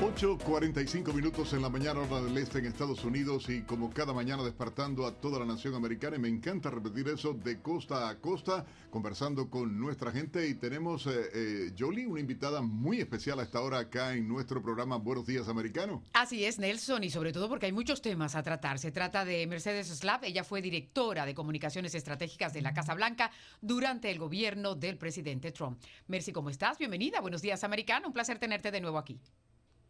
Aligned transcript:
8.45 0.00 1.14
minutos 1.14 1.54
en 1.54 1.62
la 1.62 1.70
mañana 1.70 2.00
hora 2.00 2.20
del 2.20 2.36
este 2.36 2.58
en 2.58 2.66
Estados 2.66 3.02
Unidos 3.02 3.48
y 3.48 3.62
como 3.62 3.88
cada 3.90 4.12
mañana 4.12 4.42
despertando 4.42 5.06
a 5.06 5.14
toda 5.14 5.38
la 5.38 5.46
nación 5.46 5.74
americana 5.74 6.16
y 6.16 6.18
me 6.18 6.28
encanta 6.28 6.70
repetir 6.70 7.08
eso 7.08 7.32
de 7.32 7.62
costa 7.62 8.10
a 8.10 8.18
costa 8.20 8.66
conversando 8.90 9.48
con 9.48 9.80
nuestra 9.80 10.12
gente 10.12 10.46
y 10.48 10.54
tenemos 10.54 11.06
eh, 11.06 11.30
eh, 11.32 11.72
Jolie, 11.78 12.06
una 12.06 12.20
invitada 12.20 12.60
muy 12.60 13.00
especial 13.00 13.40
a 13.40 13.44
esta 13.44 13.62
hora 13.62 13.78
acá 13.78 14.12
en 14.12 14.28
nuestro 14.28 14.62
programa 14.62 14.96
Buenos 14.96 15.24
Días 15.24 15.48
Americano. 15.48 16.02
Así 16.12 16.44
es 16.44 16.58
Nelson 16.58 17.02
y 17.02 17.08
sobre 17.08 17.32
todo 17.32 17.48
porque 17.48 17.64
hay 17.64 17.72
muchos 17.72 18.02
temas 18.02 18.34
a 18.34 18.42
tratar. 18.42 18.78
Se 18.78 18.92
trata 18.92 19.24
de 19.24 19.46
Mercedes 19.46 19.88
Slav, 19.88 20.24
ella 20.24 20.44
fue 20.44 20.60
directora 20.60 21.24
de 21.24 21.34
comunicaciones 21.34 21.94
estratégicas 21.94 22.52
de 22.52 22.60
la 22.60 22.74
Casa 22.74 22.92
Blanca 22.92 23.30
durante 23.62 24.10
el 24.10 24.18
gobierno 24.18 24.74
del 24.74 24.98
presidente 24.98 25.52
Trump. 25.52 25.80
Mercy, 26.06 26.32
¿cómo 26.32 26.50
estás? 26.50 26.76
Bienvenida, 26.76 27.22
Buenos 27.22 27.40
Días 27.40 27.64
Americano, 27.64 28.08
un 28.08 28.12
placer 28.12 28.38
tenerte 28.38 28.70
de 28.70 28.82
nuevo 28.82 28.98
aquí. 28.98 29.18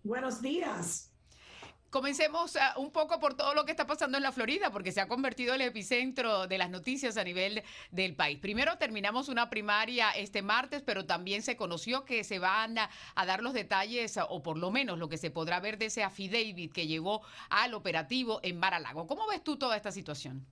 Buenos 0.06 0.40
días. 0.40 1.12
Comencemos 1.90 2.54
uh, 2.54 2.80
un 2.80 2.92
poco 2.92 3.18
por 3.18 3.34
todo 3.34 3.54
lo 3.54 3.64
que 3.64 3.72
está 3.72 3.88
pasando 3.88 4.16
en 4.16 4.22
la 4.22 4.30
Florida, 4.30 4.70
porque 4.70 4.92
se 4.92 5.00
ha 5.00 5.08
convertido 5.08 5.52
el 5.54 5.62
epicentro 5.62 6.46
de 6.46 6.58
las 6.58 6.70
noticias 6.70 7.16
a 7.16 7.24
nivel 7.24 7.64
del 7.90 8.14
país. 8.14 8.38
Primero 8.38 8.78
terminamos 8.78 9.28
una 9.28 9.50
primaria 9.50 10.10
este 10.12 10.42
martes, 10.42 10.82
pero 10.82 11.06
también 11.06 11.42
se 11.42 11.56
conoció 11.56 12.04
que 12.04 12.22
se 12.22 12.38
van 12.38 12.78
a, 12.78 12.88
a 13.16 13.26
dar 13.26 13.42
los 13.42 13.52
detalles, 13.52 14.16
o 14.28 14.44
por 14.44 14.58
lo 14.58 14.70
menos 14.70 14.96
lo 14.96 15.08
que 15.08 15.18
se 15.18 15.32
podrá 15.32 15.58
ver 15.58 15.76
de 15.76 15.86
ese 15.86 16.04
affidavit 16.04 16.72
que 16.72 16.86
llevó 16.86 17.22
al 17.50 17.74
operativo 17.74 18.38
en 18.44 18.60
Mar-a-Lago. 18.60 19.08
¿Cómo 19.08 19.26
ves 19.26 19.42
tú 19.42 19.56
toda 19.56 19.76
esta 19.76 19.90
situación? 19.90 20.46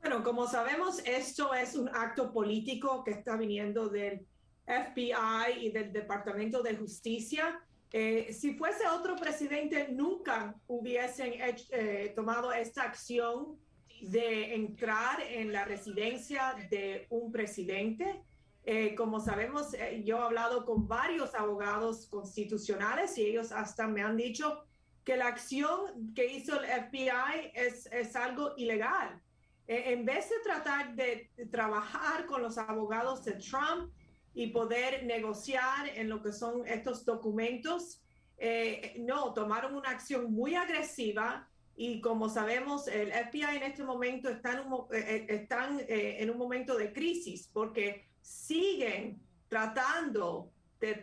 Bueno, 0.00 0.22
como 0.22 0.46
sabemos, 0.46 1.00
esto 1.00 1.52
es 1.52 1.74
un 1.74 1.88
acto 1.88 2.32
político 2.32 3.02
que 3.02 3.10
está 3.10 3.36
viniendo 3.36 3.88
del 3.88 4.24
FBI 4.66 5.66
y 5.66 5.72
del 5.72 5.92
Departamento 5.92 6.62
de 6.62 6.76
Justicia 6.76 7.60
eh, 7.92 8.32
si 8.32 8.54
fuese 8.54 8.86
otro 8.86 9.16
presidente, 9.16 9.88
nunca 9.90 10.54
hubiesen 10.68 11.32
eh, 11.36 12.12
tomado 12.14 12.52
esta 12.52 12.84
acción 12.84 13.58
de 14.02 14.54
entrar 14.54 15.20
en 15.20 15.52
la 15.52 15.64
residencia 15.64 16.54
de 16.70 17.06
un 17.10 17.32
presidente. 17.32 18.22
Eh, 18.62 18.94
como 18.94 19.18
sabemos, 19.18 19.72
yo 20.04 20.18
he 20.18 20.22
hablado 20.22 20.64
con 20.64 20.86
varios 20.86 21.34
abogados 21.34 22.06
constitucionales 22.06 23.18
y 23.18 23.22
ellos 23.22 23.50
hasta 23.50 23.88
me 23.88 24.02
han 24.02 24.16
dicho 24.16 24.62
que 25.04 25.16
la 25.16 25.26
acción 25.26 26.14
que 26.14 26.32
hizo 26.32 26.60
el 26.60 26.66
FBI 26.66 27.50
es, 27.54 27.86
es 27.86 28.14
algo 28.14 28.54
ilegal. 28.56 29.20
en 29.66 30.04
vez 30.04 30.28
de 30.28 30.36
tratar 30.44 30.94
de 30.94 31.30
trabajar 31.50 32.26
con 32.26 32.42
los 32.42 32.58
abogados 32.58 33.24
de 33.24 33.32
Trump, 33.32 33.92
y 34.34 34.48
poder 34.48 35.04
negociar 35.04 35.88
en 35.94 36.08
lo 36.08 36.22
que 36.22 36.32
son 36.32 36.66
estos 36.66 37.04
documentos. 37.04 38.02
Eh, 38.38 38.96
no, 39.00 39.34
tomaron 39.34 39.74
una 39.74 39.90
acción 39.90 40.32
muy 40.32 40.54
agresiva 40.54 41.48
y 41.76 42.00
como 42.00 42.28
sabemos, 42.28 42.88
el 42.88 43.12
FBI 43.12 43.56
en 43.56 43.62
este 43.62 43.82
momento 43.82 44.28
está 44.28 44.52
en 44.52 44.60
un, 44.60 44.86
eh, 44.92 44.98
eh, 44.98 45.26
están 45.28 45.80
en 45.88 46.30
un 46.30 46.36
momento 46.36 46.76
de 46.76 46.92
crisis 46.92 47.48
porque 47.52 48.06
siguen 48.20 49.20
tratando 49.48 50.52
de 50.78 50.94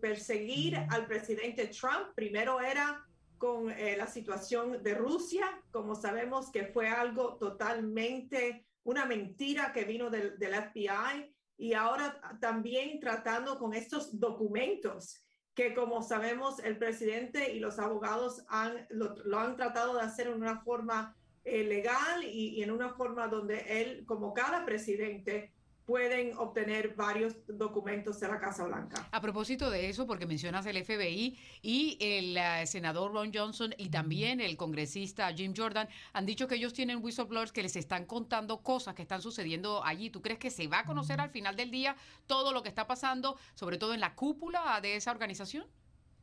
perseguir 0.00 0.76
al 0.90 1.06
presidente 1.06 1.66
Trump. 1.66 2.14
Primero 2.14 2.60
era 2.60 3.04
con 3.36 3.68
la 3.68 4.06
situación 4.06 4.82
de 4.82 4.94
Rusia, 4.94 5.46
como 5.70 5.94
sabemos 5.94 6.50
que 6.50 6.64
fue 6.64 6.88
algo 6.88 7.36
totalmente 7.36 8.64
una 8.84 9.04
mentira 9.04 9.72
que 9.72 9.84
vino 9.84 10.08
del, 10.08 10.38
del 10.38 10.54
FBI 10.54 11.33
y 11.56 11.74
ahora 11.74 12.20
también 12.40 13.00
tratando 13.00 13.58
con 13.58 13.74
estos 13.74 14.18
documentos 14.18 15.24
que 15.54 15.74
como 15.74 16.02
sabemos 16.02 16.58
el 16.58 16.78
presidente 16.78 17.52
y 17.52 17.60
los 17.60 17.78
abogados 17.78 18.44
han, 18.48 18.86
lo, 18.90 19.38
han 19.38 19.56
tratado 19.56 19.94
de 19.94 20.02
hacer 20.02 20.26
en 20.26 20.34
una 20.34 20.62
forma 20.62 21.16
eh, 21.44 21.62
legal 21.62 22.24
y, 22.24 22.56
y, 22.56 22.62
en 22.62 22.70
una 22.70 22.90
forma 22.94 23.28
donde 23.28 23.82
él, 23.82 24.04
como 24.06 24.34
cada 24.34 24.64
presidente, 24.64 25.52
pueden 25.86 26.36
obtener 26.38 26.94
varios 26.94 27.34
documentos 27.46 28.18
de 28.20 28.28
la 28.28 28.38
Casa 28.38 28.64
Blanca. 28.64 29.06
A 29.10 29.20
propósito 29.20 29.70
de 29.70 29.88
eso, 29.88 30.06
porque 30.06 30.26
mencionas 30.26 30.64
el 30.66 30.82
FBI 30.82 31.38
y 31.62 31.98
el 32.00 32.36
uh, 32.36 32.66
senador 32.66 33.12
Ron 33.12 33.32
Johnson 33.34 33.74
y 33.76 33.90
también 33.90 34.40
el 34.40 34.56
congresista 34.56 35.32
Jim 35.32 35.52
Jordan 35.54 35.88
han 36.12 36.24
dicho 36.24 36.48
que 36.48 36.54
ellos 36.54 36.72
tienen 36.72 37.02
whistleblowers 37.02 37.52
que 37.52 37.62
les 37.62 37.76
están 37.76 38.06
contando 38.06 38.62
cosas 38.62 38.94
que 38.94 39.02
están 39.02 39.20
sucediendo 39.20 39.84
allí. 39.84 40.08
¿Tú 40.08 40.22
crees 40.22 40.38
que 40.38 40.50
se 40.50 40.68
va 40.68 40.80
a 40.80 40.84
conocer 40.84 41.20
al 41.20 41.30
final 41.30 41.54
del 41.54 41.70
día 41.70 41.96
todo 42.26 42.52
lo 42.52 42.62
que 42.62 42.70
está 42.70 42.86
pasando, 42.86 43.38
sobre 43.54 43.76
todo 43.76 43.92
en 43.92 44.00
la 44.00 44.14
cúpula 44.14 44.80
de 44.80 44.96
esa 44.96 45.10
organización? 45.10 45.66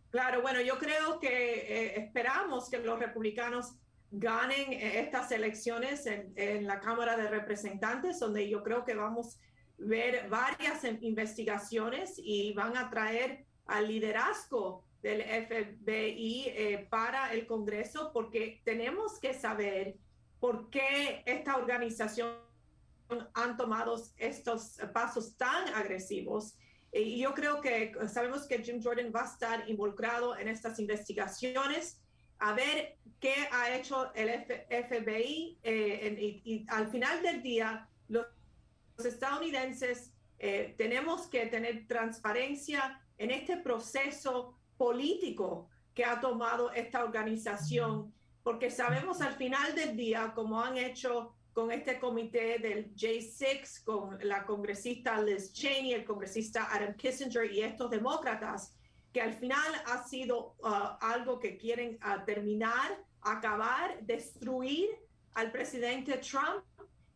Claro, 0.09 0.41
bueno, 0.41 0.59
yo 0.59 0.78
creo 0.78 1.19
que 1.19 1.29
eh, 1.29 1.99
esperamos 1.99 2.69
que 2.69 2.79
los 2.79 2.99
republicanos 2.99 3.75
ganen 4.09 4.73
eh, 4.73 4.99
estas 4.99 5.31
elecciones 5.31 6.05
en, 6.05 6.33
en 6.35 6.67
la 6.67 6.79
Cámara 6.79 7.16
de 7.16 7.29
Representantes, 7.29 8.19
donde 8.19 8.49
yo 8.49 8.61
creo 8.63 8.83
que 8.83 8.93
vamos 8.93 9.38
ver 9.81 10.29
varias 10.29 10.83
investigaciones 11.01 12.13
y 12.17 12.53
van 12.53 12.77
a 12.77 12.89
traer 12.89 13.45
al 13.65 13.87
liderazgo 13.87 14.83
del 15.01 15.21
FBI 15.21 16.45
eh, 16.47 16.87
para 16.89 17.33
el 17.33 17.47
Congreso 17.47 18.11
porque 18.13 18.61
tenemos 18.63 19.19
que 19.19 19.33
saber 19.33 19.95
por 20.39 20.69
qué 20.69 21.23
esta 21.25 21.57
organización 21.57 22.35
han 23.33 23.57
tomado 23.57 24.01
estos 24.17 24.77
pasos 24.93 25.35
tan 25.37 25.67
agresivos. 25.73 26.55
Y 26.93 27.19
yo 27.19 27.33
creo 27.33 27.61
que 27.61 27.93
sabemos 28.07 28.47
que 28.47 28.61
Jim 28.63 28.81
Jordan 28.81 29.11
va 29.15 29.23
a 29.23 29.25
estar 29.25 29.69
involucrado 29.69 30.37
en 30.37 30.47
estas 30.47 30.79
investigaciones, 30.79 32.01
a 32.39 32.53
ver 32.53 32.97
qué 33.19 33.33
ha 33.51 33.75
hecho 33.75 34.13
el 34.13 34.29
FBI 34.67 35.59
eh, 35.63 36.41
y 36.43 36.65
al 36.69 36.89
final 36.89 37.21
del 37.21 37.41
día 37.41 37.87
los 38.07 38.25
estadounidenses 39.06 40.13
eh, 40.39 40.73
tenemos 40.78 41.28
que 41.28 41.45
tener 41.45 41.88
transparencia 41.88 43.00
en 43.17 43.31
este 43.31 43.57
proceso 43.57 44.57
político 44.78 45.69
que 45.94 46.03
ha 46.03 46.19
tomado 46.19 46.72
esta 46.72 47.03
organización, 47.03 48.13
porque 48.41 48.72
sabemos 48.72 49.22
al 49.22 49.34
final 49.34 49.75
del 49.75 49.95
día, 49.95 50.31
como 50.34 50.59
han 50.59 50.78
hecho 50.78 51.35
con 51.53 51.72
este 51.72 52.00
comité 52.00 52.59
del 52.59 52.95
J6, 52.95 53.84
con 53.84 54.17
la 54.23 54.45
congresista 54.45 55.22
Liz 55.22 55.53
Cheney, 55.53 55.94
el 55.94 56.06
congresista 56.06 56.69
Adam 56.72 56.95
Kissinger 56.95 57.51
y 57.51 57.61
estos 57.61 57.91
demócratas, 57.91 58.73
que 59.11 59.22
al 59.22 59.34
final 59.34 59.72
ha 59.85 60.07
sido 60.07 60.56
uh, 60.59 60.97
algo 61.01 61.40
que 61.40 61.57
quieren 61.57 62.00
uh, 62.03 62.23
terminar, 62.25 63.03
acabar, 63.22 64.00
destruir 64.01 64.90
al 65.34 65.51
presidente 65.51 66.17
Trump 66.17 66.63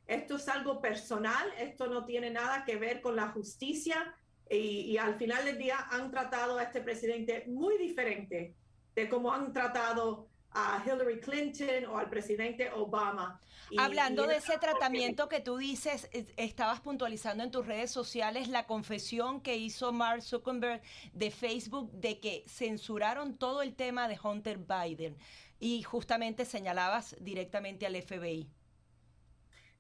esto 0.07 0.35
es 0.35 0.47
algo 0.47 0.81
personal, 0.81 1.47
esto 1.57 1.88
no 1.88 2.05
tiene 2.05 2.29
nada 2.29 2.63
que 2.63 2.77
ver 2.77 3.01
con 3.01 3.16
la 3.16 3.29
justicia 3.29 4.16
y, 4.49 4.97
al 4.97 5.16
final 5.16 5.43
del 5.45 5.57
día 5.57 5.88
han 5.89 6.11
tratado 6.11 6.57
a 6.57 6.63
este 6.63 6.81
presidente 6.81 7.45
muy 7.47 7.77
diferente 7.77 8.55
de 8.94 9.09
cómo 9.09 9.33
han 9.33 9.51
tratado 9.51 10.27
a 10.51 10.81
Hillary 10.85 11.19
Clinton 11.19 11.85
o 11.89 11.97
al 11.97 12.09
presidente 12.09 12.71
Obama. 12.71 13.41
Hablando 13.77 14.25
de 14.27 14.38
ese 14.38 14.57
tratamiento 14.57 15.27
que 15.27 15.41
tú 15.41 15.57
dices, 15.57 16.07
estabas 16.38 16.79
puntualizando 16.79 17.44
en 17.44 17.51
tus 17.51 17.65
redes 17.65 17.91
sociales 17.91 18.47
la 18.47 18.65
confesión 18.65 19.41
que 19.41 19.57
hizo 19.57 19.91
Mark 19.91 20.21
Zuckerberg 20.21 20.81
de 21.13 21.31
Facebook 21.31 21.91
de 21.91 22.19
que 22.19 22.45
censuraron 22.47 23.35
todo 23.38 23.63
el 23.63 23.75
tema 23.75 24.07
de 24.07 24.18
Hunter 24.21 24.59
Biden 24.59 25.18
y 25.59 25.81
justamente 25.81 26.45
señalabas 26.45 27.18
directamente 27.19 27.85
al 27.85 28.01
FBI. 28.01 28.47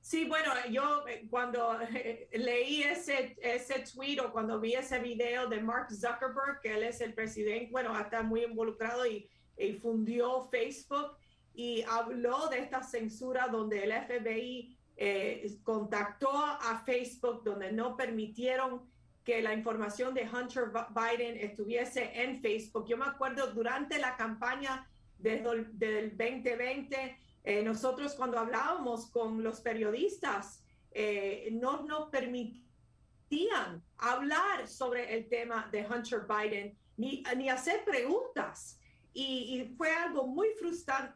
Sí, 0.05 0.25
bueno, 0.25 0.51
yo 0.69 1.03
eh, 1.07 1.25
cuando 1.31 1.81
eh, 1.81 2.29
leí 2.31 2.83
ese, 2.83 3.35
ese 3.41 3.83
tweet 3.91 4.19
o 4.19 4.31
cuando 4.31 4.59
vi 4.59 4.75
ese 4.75 4.99
video 4.99 5.47
de 5.47 5.59
Mark 5.59 5.87
Zuckerberg, 5.89 6.61
que 6.61 6.75
él 6.75 6.83
es 6.83 7.01
el 7.01 7.15
presidente, 7.15 7.71
bueno, 7.71 7.99
está 7.99 8.21
muy 8.21 8.43
involucrado 8.43 9.07
y, 9.07 9.27
fundió 9.81 10.47
Facebook 10.51 11.17
y 11.55 11.81
habló 11.89 12.49
de 12.49 12.59
esta 12.59 12.83
censura 12.83 13.47
donde 13.47 13.83
el 13.83 13.93
FBI 13.93 14.77
eh, 14.95 15.57
contactó 15.63 16.29
a 16.37 16.83
Facebook, 16.85 17.43
donde 17.43 17.71
no 17.71 17.97
permitieron 17.97 18.87
que 19.23 19.41
la 19.41 19.55
información 19.55 20.13
de 20.13 20.29
Hunter 20.29 20.65
Biden 20.91 21.35
estuviese 21.37 22.11
en 22.21 22.43
Facebook. 22.43 22.85
Yo 22.87 22.95
me 22.95 23.05
acuerdo 23.05 23.47
durante 23.47 23.97
la 23.97 24.15
campaña 24.15 24.87
del 25.17 25.41
2020 25.41 27.24
eh, 27.45 27.63
nosotros 27.63 28.13
cuando 28.15 28.39
hablábamos 28.39 29.09
con 29.11 29.43
los 29.43 29.61
periodistas, 29.61 30.63
eh, 30.91 31.49
no 31.53 31.83
nos 31.83 32.09
permitían 32.09 33.83
hablar 33.97 34.67
sobre 34.67 35.15
el 35.15 35.29
tema 35.29 35.69
de 35.71 35.85
Hunter 35.85 36.25
Biden 36.27 36.77
ni, 36.97 37.23
ni 37.37 37.49
hacer 37.49 37.83
preguntas. 37.85 38.79
y, 39.13 39.73
fue 39.77 39.93
algo 39.93 40.27
muy 40.27 40.49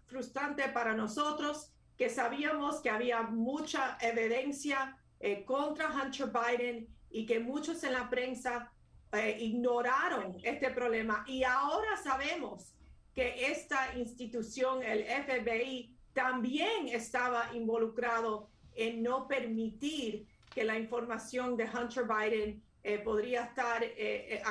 frustrante 0.07 0.69
para 0.69 0.93
nosotros 0.93 1.73
que 1.99 2.09
sabíamos 2.09 2.79
que 2.79 2.89
había 2.89 3.23
mucha 3.23 3.97
evidencia 3.99 4.97
eh, 5.19 5.43
contra 5.43 5.91
Hunter 5.91 6.27
Biden 6.31 6.87
y 7.11 7.25
que 7.25 7.41
muchos 7.41 7.83
en 7.83 7.91
la 7.91 8.09
prensa 8.09 8.71
eh, 9.11 9.35
ignoraron 9.41 10.37
este 10.41 10.69
problema. 10.69 11.25
Y 11.27 11.43
ahora 11.43 11.97
sabemos 11.97 12.73
que 13.13 13.51
esta 13.51 13.97
institución, 13.97 14.81
el 14.81 15.03
FBI, 15.03 15.93
también 16.13 16.87
estaba 16.87 17.49
involucrado 17.53 18.49
en 18.75 19.03
no 19.03 19.27
permitir 19.27 20.27
que 20.53 20.63
la 20.63 20.77
información 20.77 21.55
de 21.57 21.65
Hunter 21.65 22.05
Biden 22.05 22.63
eh, 22.83 22.99
podría 22.99 23.43
estar 23.45 23.83
eh, 23.83 24.41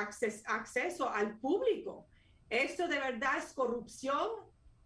acceso 0.45 1.09
al 1.09 1.37
público. 1.39 2.05
Esto 2.49 2.87
de 2.87 2.99
verdad 2.99 3.37
es 3.37 3.53
corrupción 3.53 4.27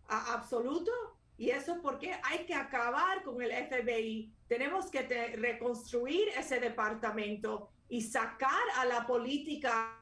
absoluto 0.07 0.91
y 1.37 1.49
eso 1.49 1.73
es 1.73 1.79
porque 1.81 2.13
hay 2.23 2.45
que 2.45 2.53
acabar 2.53 3.23
con 3.23 3.41
el 3.41 3.51
FBI. 3.51 4.31
Tenemos 4.47 4.87
que 4.87 5.01
reconstruir 5.37 6.29
ese 6.37 6.59
departamento 6.59 7.69
y 7.89 8.01
sacar 8.01 8.63
a 8.77 8.85
la 8.85 9.05
política 9.05 9.99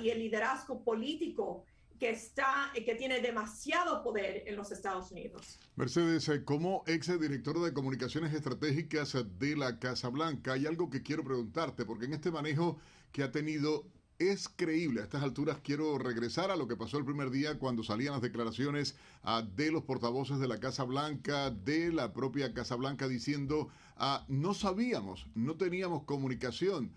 y 0.00 0.10
el 0.10 0.18
liderazgo 0.18 0.82
político 0.82 1.64
que 1.98 2.10
está 2.10 2.70
que 2.74 2.94
tiene 2.94 3.20
demasiado 3.20 4.02
poder 4.02 4.44
en 4.46 4.56
los 4.56 4.70
Estados 4.72 5.10
Unidos. 5.10 5.58
Mercedes, 5.76 6.28
eh, 6.28 6.44
como 6.44 6.84
ex 6.86 7.06
director 7.20 7.60
de 7.60 7.72
comunicaciones 7.72 8.32
estratégicas 8.32 9.16
de 9.38 9.56
la 9.56 9.78
Casa 9.78 10.08
Blanca, 10.08 10.52
hay 10.52 10.66
algo 10.66 10.90
que 10.90 11.02
quiero 11.02 11.24
preguntarte, 11.24 11.84
porque 11.84 12.06
en 12.06 12.14
este 12.14 12.30
manejo 12.30 12.78
que 13.12 13.22
ha 13.22 13.32
tenido 13.32 13.84
es 14.18 14.48
creíble. 14.48 15.00
A 15.00 15.04
estas 15.04 15.22
alturas 15.22 15.58
quiero 15.62 15.96
regresar 15.98 16.50
a 16.50 16.56
lo 16.56 16.66
que 16.66 16.76
pasó 16.76 16.98
el 16.98 17.04
primer 17.04 17.30
día 17.30 17.58
cuando 17.58 17.84
salían 17.84 18.12
las 18.12 18.22
declaraciones 18.22 18.96
ah, 19.22 19.42
de 19.54 19.70
los 19.70 19.84
portavoces 19.84 20.38
de 20.38 20.48
la 20.48 20.58
Casa 20.58 20.84
Blanca, 20.84 21.50
de 21.50 21.92
la 21.92 22.12
propia 22.12 22.52
Casa 22.52 22.74
Blanca, 22.74 23.06
diciendo, 23.06 23.68
ah, 23.96 24.24
no 24.28 24.54
sabíamos, 24.54 25.26
no 25.34 25.56
teníamos 25.56 26.02
comunicación. 26.04 26.92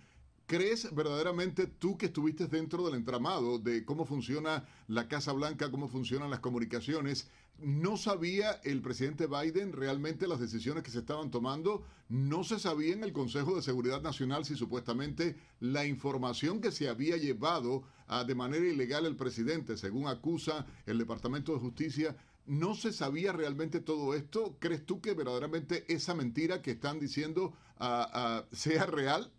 ¿Crees 0.51 0.94
verdaderamente 0.94 1.65
tú 1.65 1.98
que 1.98 2.07
estuviste 2.07 2.45
dentro 2.45 2.83
del 2.83 2.95
entramado 2.95 3.57
de 3.57 3.86
cómo 3.86 4.03
funciona 4.03 4.65
la 4.89 5.07
Casa 5.07 5.31
Blanca, 5.31 5.71
cómo 5.71 5.88
funcionan 5.88 6.30
las 6.30 6.42
comunicaciones? 6.42 7.30
¿No 7.57 7.95
sabía 7.95 8.59
el 8.65 8.81
presidente 8.81 9.27
Biden 9.27 9.71
realmente 9.71 10.27
las 10.27 10.42
decisiones 10.42 10.83
que 10.83 10.92
se 10.92 11.00
estaban 11.00 11.31
tomando? 11.31 11.86
¿No 12.09 12.44
se 12.44 12.59
sabía 12.59 12.92
en 12.92 13.06
el 13.06 13.13
Consejo 13.13 13.56
de 13.56 13.62
Seguridad 13.62 14.01
Nacional 14.01 14.44
si 14.44 14.57
supuestamente 14.57 15.38
la 15.62 15.86
información 15.86 16.59
que 16.59 16.74
se 16.74 16.89
había 16.89 17.15
llevado 17.15 17.83
de 18.27 18.36
manera 18.36 18.68
ilegal 18.68 19.06
el 19.06 19.15
presidente, 19.15 19.77
según 19.77 20.09
acusa 20.09 20.65
el 20.86 20.98
Departamento 20.98 21.53
de 21.53 21.59
Justicia, 21.59 22.18
¿No 22.48 22.74
se 22.74 22.92
sabía 22.92 23.31
realmente 23.31 23.80
todo 23.80 24.15
esto? 24.15 24.57
¿Crees 24.59 24.83
tú 24.86 25.00
que 25.00 25.13
verdaderamente 25.13 25.86
esa 25.88 26.15
mentira 26.15 26.62
que 26.62 26.71
están 26.71 27.00
diciendo 27.00 27.53
ah, 27.77 28.09
ah, 28.12 28.45
sea 28.51 28.88
real? 28.88 29.31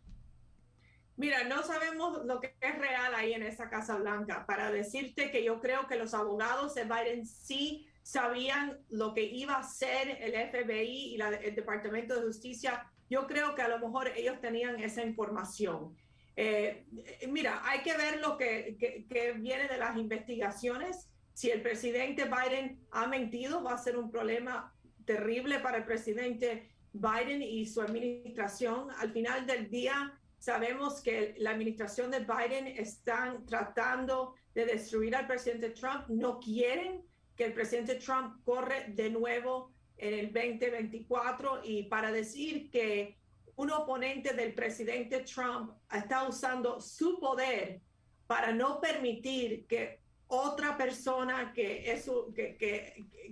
Mira, 1.23 1.45
no 1.45 1.63
sabemos 1.63 2.25
lo 2.25 2.41
que 2.41 2.57
es 2.61 2.79
real 2.81 3.15
ahí 3.15 3.33
en 3.33 3.45
esa 3.45 3.71
Casa 3.71 3.95
Blanca. 3.95 4.45
Para 4.45 4.73
decirte 4.73 5.31
que 5.31 5.45
yo 5.45 5.61
creo 5.61 5.87
que 5.87 5.95
los 5.95 6.15
abogados 6.15 6.75
de 6.75 6.83
Biden 6.83 7.27
sí 7.27 7.87
sabían 8.03 8.81
lo 8.91 9.15
que 9.15 9.23
iba 9.23 9.53
a 9.53 9.61
hacer 9.61 10.19
el 10.21 10.33
FBI 10.33 11.15
y 11.15 11.21
el 11.21 11.55
Departamento 11.55 12.17
de 12.17 12.27
Justicia. 12.27 12.91
Yo 13.09 13.29
creo 13.29 13.55
que 13.55 13.63
a 13.63 13.69
lo 13.69 13.79
mejor 13.79 14.09
ellos 14.17 14.41
tenían 14.41 14.81
esa 14.81 15.05
información. 15.05 15.97
Eh, 16.35 16.87
mira, 17.29 17.63
hay 17.67 17.83
que 17.83 17.97
ver 17.97 18.19
lo 18.21 18.37
que, 18.37 19.07
viene 19.39 19.69
de 19.69 19.79
las 19.79 19.97
investigaciones. 19.97 21.09
Si 21.35 21.53
el 21.53 21.63
presidente 21.63 22.25
Biden 22.25 22.85
ha 22.91 23.07
mentido, 23.07 23.63
va 23.63 23.75
a 23.75 23.79
ser 23.79 23.97
un 23.97 24.11
problema 24.11 24.75
terrible 25.05 25.61
para 25.61 25.77
el 25.77 25.85
presidente 25.85 26.69
Biden 26.93 27.43
y 27.43 27.65
su 27.67 27.81
administración. 27.81 28.89
Al 28.99 29.13
final 29.13 29.47
del 29.47 29.71
día, 29.71 30.19
Sabemos 30.43 31.01
que 31.01 31.37
la 31.39 31.51
administración 31.51 32.11
de 32.11 32.19
Biden 32.19 32.67
están 32.67 33.47
tratando 33.47 34.35
de 34.53 34.67
destruir 34.67 35.15
al 35.15 35.29
presidente 35.29 35.71
Trump. 35.71 36.09
No 36.09 36.41
quieren 36.41 37.05
que 37.37 37.45
el 37.45 37.53
presidente 37.53 37.95
Trump 37.95 38.43
corre 38.45 38.87
de 38.89 39.09
nuevo 39.09 39.73
en 39.97 40.15
el 40.15 40.33
2024 40.33 41.61
y 41.63 41.85
para 41.85 42.11
decir 42.11 42.73
que 42.73 43.17
un 43.55 43.71
oponente 43.71 44.35
del 44.35 44.53
presidente 44.53 45.21
Trump 45.21 45.75
está 45.89 46.27
usando 46.27 46.81
su 46.81 47.21
poder 47.21 47.81
para 48.27 48.51
no 48.51 48.81
permitir 48.81 49.65
que 49.69 50.01
otra 50.27 50.77
persona 50.77 51.53
que 51.53 51.93
es 51.93 52.11
que, 52.35 52.57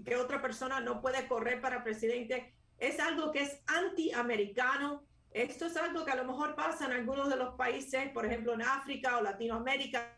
que, 0.04 0.14
otra 0.16 0.40
persona 0.40 0.78
no 0.78 1.00
puede 1.00 1.26
correr 1.26 1.60
para 1.60 1.82
presidente 1.82 2.54
es 2.78 3.00
algo 3.00 3.32
que 3.32 3.42
es 3.42 3.60
antiamericano 3.66 5.09
esto 5.30 5.66
es 5.66 5.76
algo 5.76 6.04
que 6.04 6.10
a 6.10 6.16
lo 6.16 6.24
mejor 6.24 6.54
pasa 6.54 6.86
en 6.86 6.92
algunos 6.92 7.28
de 7.28 7.36
los 7.36 7.54
países, 7.54 8.10
por 8.10 8.26
ejemplo 8.26 8.54
en 8.54 8.62
África 8.62 9.18
o 9.18 9.22
Latinoamérica, 9.22 10.16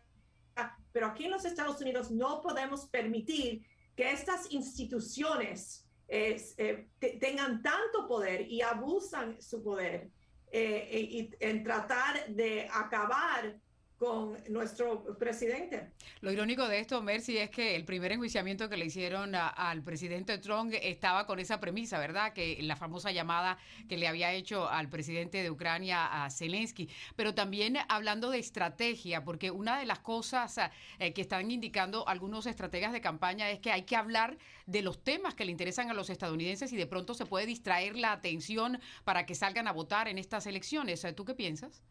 pero 0.93 1.07
aquí 1.07 1.25
en 1.25 1.31
los 1.31 1.45
Estados 1.45 1.81
Unidos 1.81 2.11
no 2.11 2.41
podemos 2.41 2.87
permitir 2.87 3.67
que 3.97 4.11
estas 4.11 4.51
instituciones 4.53 5.87
eh, 6.09 6.89
tengan 7.21 7.63
tanto 7.63 8.07
poder 8.07 8.43
y 8.43 8.61
abusan 8.61 9.41
su 9.41 9.63
poder 9.63 10.11
eh, 10.51 11.09
y, 11.11 11.31
en 11.41 11.63
tratar 11.63 12.27
de 12.29 12.69
acabar 12.71 13.57
con 14.03 14.37
nuestro 14.49 15.05
presidente. 15.17 15.93
Lo 16.23 16.33
irónico 16.33 16.67
de 16.67 16.81
esto, 16.81 17.01
Mercy, 17.03 17.39
es 17.39 17.51
que 17.51 17.77
el 17.77 17.85
primer 17.85 18.11
enjuiciamiento 18.11 18.69
que 18.69 18.77
le 18.77 18.87
hicieron 18.87 19.33
al 19.37 19.81
presidente 19.85 20.39
Trump 20.39 20.75
estaba 20.83 21.25
con 21.25 21.39
esa 21.39 21.61
premisa, 21.61 22.01
¿verdad? 22.01 22.33
Que 22.33 22.59
la 22.63 22.75
famosa 22.75 23.13
llamada 23.13 23.59
que 23.89 23.97
le 23.97 24.09
había 24.09 24.33
hecho 24.33 24.69
al 24.69 24.89
presidente 24.89 25.45
de 25.45 25.53
Ucrania, 25.53 26.25
a 26.25 26.31
Zelensky. 26.31 26.89
Pero 27.15 27.33
también 27.33 27.79
hablando 27.89 28.31
de 28.31 28.41
estrategia, 28.41 29.23
porque 29.23 29.53
una 29.53 29.79
de 29.79 29.87
las 29.87 30.01
cosas 30.01 30.59
eh, 30.99 31.13
que 31.13 31.21
están 31.21 31.49
indicando 31.53 32.09
algunos 32.09 32.47
estrategas 32.47 32.93
de 32.93 33.01
campaña 33.01 33.51
es 33.51 33.61
que 33.61 33.71
hay 33.71 33.83
que 33.83 33.95
hablar 33.95 34.37
de 34.67 34.83
los 34.83 35.05
temas 35.05 35.35
que 35.35 35.45
le 35.45 35.53
interesan 35.53 35.91
a 35.91 35.95
los 35.95 36.11
estadounidenses 36.11 36.73
y 36.73 36.77
de 36.77 36.89
pronto 36.89 37.15
se 37.15 37.25
puede 37.25 37.47
distraer 37.47 37.95
la 37.95 38.11
atención 38.11 38.81
para 39.05 39.27
que 39.27 39.37
salgan 39.37 39.69
a 39.69 39.73
votar 39.73 40.09
en 40.09 40.19
estas 40.19 40.49
elecciones. 40.49 41.07
¿Tú 41.15 41.25
qué 41.25 41.35
piensas? 41.35 41.85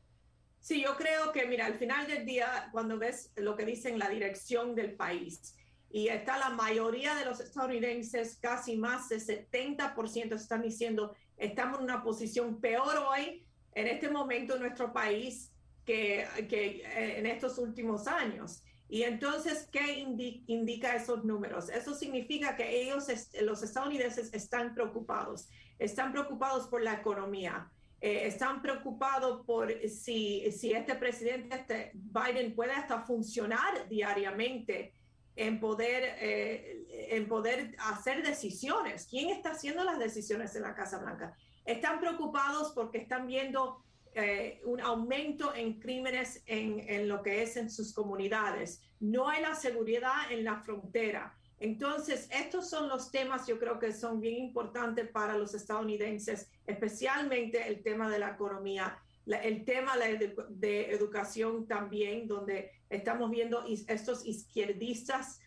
Sí, 0.61 0.83
yo 0.83 0.95
creo 0.95 1.31
que, 1.31 1.47
mira, 1.47 1.65
al 1.65 1.79
final 1.79 2.05
del 2.05 2.23
día, 2.23 2.69
cuando 2.71 2.99
ves 2.99 3.31
lo 3.35 3.55
que 3.55 3.65
dicen 3.65 3.97
la 3.97 4.09
dirección 4.09 4.75
del 4.75 4.93
país, 4.93 5.55
y 5.89 6.07
está 6.07 6.37
la 6.37 6.51
mayoría 6.51 7.15
de 7.15 7.25
los 7.25 7.39
estadounidenses, 7.39 8.37
casi 8.39 8.77
más 8.77 9.09
de 9.09 9.17
70% 9.17 10.35
están 10.35 10.61
diciendo, 10.61 11.15
estamos 11.35 11.79
en 11.79 11.85
una 11.85 12.03
posición 12.03 12.61
peor 12.61 12.95
hoy, 13.09 13.43
en 13.73 13.87
este 13.87 14.09
momento 14.09 14.53
en 14.55 14.61
nuestro 14.61 14.93
país, 14.93 15.51
que, 15.83 16.27
que 16.47 16.83
eh, 16.85 17.19
en 17.19 17.25
estos 17.25 17.57
últimos 17.57 18.07
años. 18.07 18.63
Y 18.87 19.01
entonces, 19.03 19.67
¿qué 19.71 20.05
indica 20.47 20.95
esos 20.95 21.25
números? 21.25 21.69
Eso 21.69 21.95
significa 21.95 22.55
que 22.55 22.81
ellos, 22.81 23.07
los 23.41 23.63
estadounidenses, 23.63 24.31
están 24.33 24.75
preocupados, 24.75 25.49
están 25.79 26.11
preocupados 26.11 26.67
por 26.67 26.83
la 26.83 26.93
economía 26.93 27.71
eh, 28.01 28.25
están 28.25 28.63
preocupados 28.63 29.45
por 29.45 29.71
si, 29.87 30.51
si 30.51 30.73
este 30.73 30.95
presidente 30.95 31.55
este 31.55 31.91
Biden 31.93 32.55
puede 32.55 32.71
hasta 32.71 33.03
funcionar 33.03 33.87
diariamente 33.87 34.95
en 35.35 35.59
poder, 35.59 36.15
eh, 36.19 36.87
en 37.11 37.27
poder 37.27 37.75
hacer 37.77 38.25
decisiones. 38.25 39.07
¿Quién 39.07 39.29
está 39.29 39.51
haciendo 39.51 39.83
las 39.83 39.99
decisiones 39.99 40.55
en 40.55 40.63
la 40.63 40.73
Casa 40.73 40.97
Blanca? 40.97 41.35
Están 41.63 41.99
preocupados 41.99 42.71
porque 42.73 42.97
están 42.97 43.27
viendo 43.27 43.83
eh, 44.15 44.61
un 44.65 44.81
aumento 44.81 45.53
en 45.55 45.79
crímenes 45.79 46.43
en, 46.47 46.79
en, 46.89 47.07
lo 47.07 47.21
que 47.21 47.43
es 47.43 47.55
en 47.55 47.69
sus 47.69 47.93
comunidades. 47.93 48.81
No 48.99 49.29
hay 49.29 49.41
la 49.41 49.55
seguridad 49.55 50.31
en 50.31 50.43
la 50.43 50.57
frontera. 50.57 51.37
Entonces, 51.61 52.27
estos 52.31 52.71
son 52.71 52.89
los 52.89 53.11
temas 53.11 53.45
yo 53.45 53.59
creo 53.59 53.77
que 53.77 53.93
son 53.93 54.19
bien 54.19 54.35
importantes 54.35 55.07
para 55.07 55.37
los 55.37 55.53
estadounidenses, 55.53 56.49
especialmente 56.65 57.67
el 57.67 57.83
tema 57.83 58.09
de 58.09 58.17
la 58.17 58.31
economía, 58.31 58.97
el 59.27 59.63
tema 59.63 59.95
de, 59.95 60.91
educación 60.91 61.67
también, 61.67 62.27
donde 62.27 62.71
estamos 62.89 63.29
viendo 63.29 63.63
estos 63.87 64.25
izquierdistas 64.25 65.39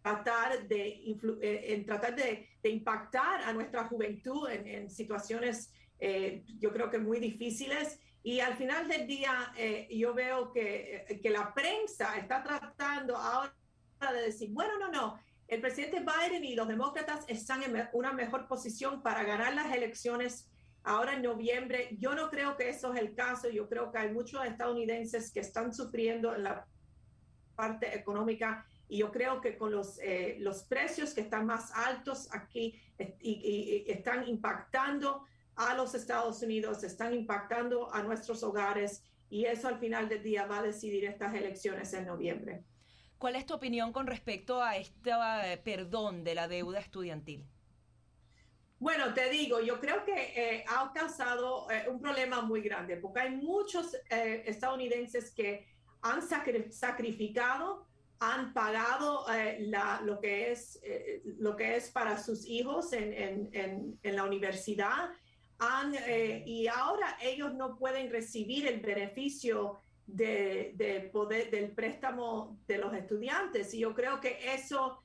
tratar 0.00 0.66
de, 0.68 0.88
eh, 1.42 1.64
en 1.68 1.84
tratar 1.84 2.16
de, 2.16 2.48
impactar 2.62 3.42
a 3.42 3.52
nuestra 3.52 3.84
juventud 3.84 4.48
en, 4.48 4.88
situaciones, 4.88 5.70
eh, 5.98 6.44
yo 6.58 6.72
creo 6.72 6.88
que 6.88 6.98
muy 6.98 7.20
difíciles. 7.20 8.00
Y 8.22 8.40
al 8.40 8.54
final 8.56 8.88
del 8.88 9.06
día, 9.06 9.52
eh, 9.58 9.86
yo 9.90 10.14
veo 10.14 10.50
que, 10.50 11.20
que 11.22 11.28
la 11.28 11.52
prensa 11.52 12.16
está 12.16 12.42
tratando 12.42 13.18
ahora 13.18 13.54
de 14.12 14.22
decir, 14.22 14.50
bueno, 14.52 14.78
no, 14.78 14.90
no, 14.90 15.18
el 15.48 15.60
presidente 15.60 16.00
Biden 16.00 16.44
y 16.44 16.54
los 16.54 16.68
demócratas 16.68 17.24
están 17.28 17.62
en 17.62 17.88
una 17.92 18.12
mejor 18.12 18.48
posición 18.48 19.02
para 19.02 19.24
ganar 19.24 19.54
las 19.54 19.74
elecciones 19.74 20.50
ahora 20.84 21.14
en 21.14 21.22
noviembre. 21.22 21.96
Yo 21.98 22.14
no 22.14 22.30
creo 22.30 22.56
que 22.56 22.68
eso 22.68 22.92
es 22.94 23.00
el 23.00 23.14
caso. 23.14 23.48
Yo 23.48 23.68
creo 23.68 23.90
que 23.90 23.98
hay 23.98 24.12
muchos 24.12 24.44
estadounidenses 24.44 25.32
que 25.32 25.40
están 25.40 25.74
sufriendo 25.74 26.34
en 26.34 26.44
la 26.44 26.66
parte 27.54 27.94
económica 27.96 28.66
Y 28.88 28.98
yo 28.98 29.10
creo 29.10 29.40
que 29.40 29.56
con 29.56 29.70
los, 29.70 29.98
eh, 30.00 30.36
los 30.40 30.64
precios 30.64 31.14
que 31.14 31.22
están 31.22 31.46
más 31.46 31.72
altos 31.72 32.28
aquí 32.32 32.78
y, 33.20 33.84
están 33.86 34.28
impactando 34.28 35.24
a 35.56 35.74
los 35.74 35.94
Estados 35.94 36.42
Unidos, 36.42 36.82
están 36.84 37.14
impactando 37.14 37.92
a 37.94 38.02
nuestros 38.02 38.42
hogares 38.42 39.02
y 39.30 39.46
eso 39.46 39.68
al 39.68 39.78
final 39.78 40.08
del 40.08 40.22
día 40.22 40.46
va 40.46 40.58
a 40.58 40.62
decidir 40.62 41.04
estas 41.04 41.34
elecciones 41.34 41.92
en 41.94 42.06
noviembre. 42.06 42.64
¿Cuál 43.18 43.36
es 43.36 43.46
tu 43.46 43.54
opinión 43.54 43.92
con 43.92 44.06
respecto 44.06 44.62
a 44.62 44.76
este 44.76 45.12
perdón 45.64 46.24
de 46.24 46.34
la 46.34 46.48
deuda 46.48 46.80
estudiantil? 46.80 47.46
Bueno, 48.78 49.14
te 49.14 49.30
digo, 49.30 49.60
yo 49.60 49.80
creo 49.80 50.04
que 50.04 50.12
eh, 50.12 50.64
ha 50.68 50.92
causado 50.92 51.70
eh, 51.70 51.86
un 51.88 52.00
problema 52.00 52.42
muy 52.42 52.60
grande 52.60 52.98
porque 52.98 53.20
hay 53.20 53.30
muchos 53.30 53.96
estadounidenses 54.10 55.30
que 55.30 55.66
han 56.02 56.20
sacrificado 56.70 57.86
han 58.20 58.52
pagado 58.52 59.26
eh, 59.32 59.70
lo, 60.02 60.20
que 60.20 60.52
es, 60.52 60.80
lo 61.38 61.56
que 61.56 61.76
es 61.76 61.90
para 61.90 62.22
sus 62.22 62.46
hijos 62.46 62.92
en, 62.92 63.98
la 64.02 64.24
universidad 64.24 65.10
han, 65.58 65.94
y 66.44 66.66
ahora 66.68 67.16
ellos 67.22 67.54
no 67.54 67.78
pueden 67.78 68.10
recibir 68.10 68.66
el 68.66 68.80
beneficio 68.80 69.80
de, 70.06 71.10
poder, 71.12 71.50
del 71.50 71.72
préstamo 71.72 72.58
de 72.66 72.78
los 72.78 72.92
estudiantes. 72.94 73.72
Y 73.74 73.80
yo 73.80 73.94
creo 73.94 74.20
que 74.20 74.38
eso 74.54 75.00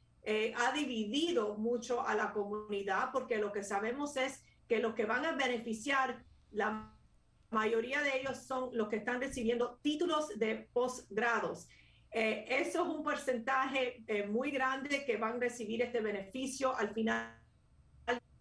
ha 0.58 0.72
dividido 0.74 1.56
mucho 1.56 2.06
a 2.06 2.14
la 2.14 2.32
comunidad 2.32 3.10
porque 3.12 3.38
lo 3.38 3.52
que 3.52 3.64
sabemos 3.64 4.16
es 4.16 4.44
que 4.68 4.80
los 4.80 4.94
que 4.94 5.06
van 5.06 5.26
a 5.26 5.32
beneficiar, 5.32 6.24
la 6.52 6.94
mayoría 7.50 8.02
de 8.02 8.20
ellos 8.20 8.38
son 8.38 8.70
los 8.74 8.88
que 8.90 8.98
están 8.98 9.20
recibiendo 9.20 9.80
títulos 9.82 10.30
de 10.38 10.70
posgrados. 10.72 11.68
Eh, 12.12 12.46
eso 12.50 12.84
es 12.84 12.90
un 12.90 13.04
porcentaje 13.04 14.04
eh, 14.08 14.26
muy 14.26 14.52
grande 14.52 15.06
que 15.06 15.18
van 15.18 15.36
a 15.36 15.40
recibir 15.40 15.82
este 15.82 16.02
beneficio 16.02 16.76
al 16.76 16.94
final. 16.94 17.39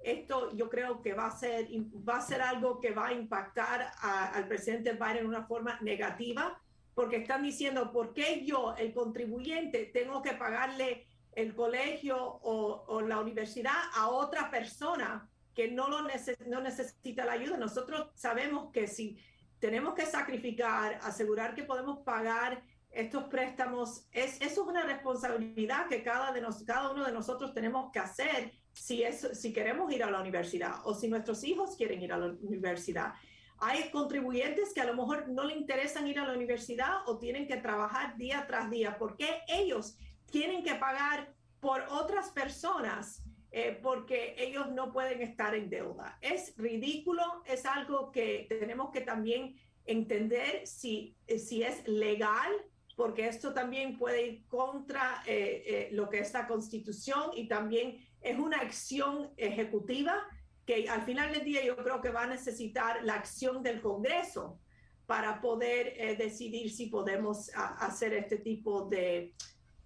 Esto 0.00 0.54
yo 0.54 0.68
creo 0.70 1.02
que 1.02 1.12
va 1.12 1.26
a 1.26 1.36
ser, 1.36 1.68
va 2.08 2.18
a 2.18 2.22
ser 2.22 2.40
algo 2.40 2.78
que 2.80 2.92
va 2.92 3.08
a 3.08 3.12
impactar 3.12 3.92
al 4.00 4.46
presidente 4.46 4.92
Biden 4.92 5.22
de 5.22 5.26
una 5.26 5.46
forma 5.46 5.78
negativa, 5.80 6.60
porque 6.94 7.16
están 7.16 7.42
diciendo, 7.42 7.92
¿por 7.92 8.12
qué 8.12 8.44
yo, 8.44 8.74
el 8.76 8.92
contribuyente, 8.92 9.86
tengo 9.86 10.22
que 10.22 10.32
pagarle 10.32 11.06
el 11.32 11.54
colegio 11.54 12.16
o, 12.18 13.00
la 13.02 13.20
universidad 13.20 13.76
a 13.94 14.08
otra 14.08 14.50
persona 14.50 15.28
que 15.54 15.70
no, 15.70 15.88
lo 15.88 16.02
no 16.02 16.60
necesita 16.60 17.24
la 17.24 17.32
ayuda? 17.32 17.56
Nosotros 17.56 18.10
sabemos 18.14 18.72
que 18.72 18.86
si 18.86 19.18
tenemos 19.58 19.94
que 19.94 20.06
sacrificar, 20.06 21.00
asegurar 21.02 21.54
que 21.54 21.64
podemos 21.64 21.98
pagar 22.00 22.62
estos 22.90 23.24
préstamos, 23.24 24.06
es, 24.12 24.40
eso 24.40 24.62
es 24.62 24.68
una 24.68 24.82
responsabilidad 24.82 25.88
que 25.88 26.02
cada, 26.02 26.32
de 26.32 26.40
nos, 26.40 26.62
cada 26.64 26.90
uno 26.90 27.04
de 27.04 27.12
nosotros 27.12 27.52
tenemos 27.52 27.92
que 27.92 27.98
hacer 27.98 28.52
si, 28.78 29.02
es, 29.02 29.28
si 29.32 29.52
queremos 29.52 29.92
ir 29.92 30.02
a 30.02 30.10
la 30.10 30.20
universidad 30.20 30.80
o 30.84 30.94
si 30.94 31.08
nuestros 31.08 31.44
hijos 31.44 31.76
quieren 31.76 32.02
ir 32.02 32.12
a 32.12 32.18
la 32.18 32.26
universidad. 32.42 33.14
Hay 33.58 33.90
contribuyentes 33.90 34.72
que 34.72 34.80
a 34.80 34.84
lo 34.84 34.94
mejor 34.94 35.28
no 35.28 35.44
le 35.44 35.54
interesan 35.54 36.06
ir 36.06 36.18
a 36.18 36.26
la 36.26 36.34
universidad 36.34 37.06
o 37.06 37.18
tienen 37.18 37.48
que 37.48 37.56
trabajar 37.56 38.16
día 38.16 38.46
tras 38.46 38.70
día 38.70 38.96
porque 38.98 39.42
ellos 39.48 39.98
tienen 40.30 40.62
que 40.62 40.76
pagar 40.76 41.34
por 41.60 41.82
otras 41.90 42.30
personas 42.30 43.24
eh, 43.50 43.78
porque 43.82 44.36
ellos 44.38 44.70
no 44.70 44.92
pueden 44.92 45.22
estar 45.22 45.54
en 45.54 45.70
deuda. 45.70 46.18
Es 46.20 46.54
ridículo, 46.56 47.42
es 47.46 47.66
algo 47.66 48.12
que 48.12 48.46
tenemos 48.48 48.90
que 48.90 49.00
también 49.00 49.56
entender 49.86 50.66
si, 50.66 51.16
si 51.26 51.62
es 51.62 51.86
legal 51.88 52.52
porque 52.98 53.28
esto 53.28 53.54
también 53.54 53.96
puede 53.96 54.26
ir 54.26 54.46
contra 54.48 55.22
eh, 55.24 55.62
eh, 55.64 55.88
lo 55.92 56.08
que 56.08 56.18
es 56.18 56.32
la 56.32 56.48
constitución 56.48 57.30
y 57.32 57.46
también 57.46 58.04
es 58.20 58.38
una 58.38 58.58
acción 58.58 59.30
ejecutiva 59.36 60.22
que 60.66 60.88
al 60.88 61.02
final 61.02 61.32
del 61.32 61.44
día 61.44 61.64
yo 61.64 61.76
creo 61.76 62.00
que 62.00 62.10
va 62.10 62.24
a 62.24 62.26
necesitar 62.26 63.02
la 63.02 63.14
acción 63.14 63.62
del 63.62 63.80
Congreso 63.80 64.58
para 65.06 65.40
poder 65.40 65.94
eh, 65.96 66.16
decidir 66.16 66.70
si 66.70 66.86
podemos 66.86 67.50
hacer 67.54 68.12
este 68.12 68.36
tipo 68.36 68.84
de, 68.84 69.32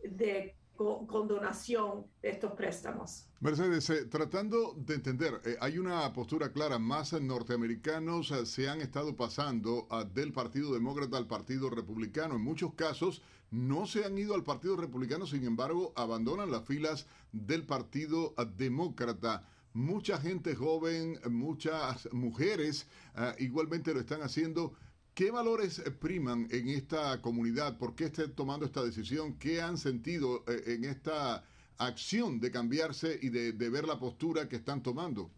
de 0.03 0.57
condonación 0.77 2.07
de 2.23 2.31
estos 2.31 2.53
préstamos. 2.53 3.27
Mercedes, 3.41 3.91
eh, 3.91 4.05
tratando 4.07 4.75
de 4.77 4.95
entender, 4.95 5.41
eh, 5.45 5.57
hay 5.61 5.79
una 5.79 6.13
postura 6.13 6.53
clara, 6.53 6.79
más 6.79 7.13
norteamericanos 7.13 8.31
eh, 8.31 8.47
se 8.47 8.69
han 8.69 8.81
estado 8.81 9.17
pasando 9.17 9.87
ah, 9.91 10.05
del 10.05 10.33
Partido 10.33 10.73
Demócrata 10.73 11.17
al 11.17 11.27
Partido 11.27 11.71
Republicano. 11.71 12.37
En 12.37 12.43
muchos 12.43 12.75
casos 12.75 13.23
no 13.51 13.87
se 13.87 14.05
han 14.05 14.17
ido 14.17 14.35
al 14.35 14.45
Partido 14.45 14.77
Republicano, 14.77 15.27
sin 15.27 15.45
embargo, 15.45 15.93
abandonan 15.97 16.51
las 16.51 16.65
filas 16.65 17.07
del 17.33 17.65
Partido 17.65 18.35
Demócrata. 18.57 19.47
Mucha 19.75 20.19
gente 20.19 20.55
joven, 20.55 21.19
muchas 21.31 22.09
mujeres 22.13 22.87
ah, 23.15 23.35
igualmente 23.39 23.93
lo 23.93 24.01
están 24.01 24.23
haciendo. 24.23 24.75
¿Qué 25.15 25.31
valores 25.31 25.83
priman 26.01 26.49
en 26.51 26.71
esta 26.71 27.21
comunidad? 27.21 27.77
¿Por 27.77 27.95
qué 27.95 28.05
están 28.05 28.35
tomando 28.35 28.65
esta 28.65 28.83
decisión? 28.83 29.39
¿Qué 29.39 29.61
han 29.61 29.77
sentido 29.77 30.43
eh, 30.49 30.63
en 30.69 30.85
esta 30.85 31.45
acción 31.77 32.41
de 32.41 32.51
cambiarse 32.51 33.19
y 33.21 33.29
de, 33.29 33.53
ver 33.69 33.85
la 33.85 33.99
postura 33.99 34.49
que 34.49 34.57
están 34.57 34.83
tomando? 34.83 35.31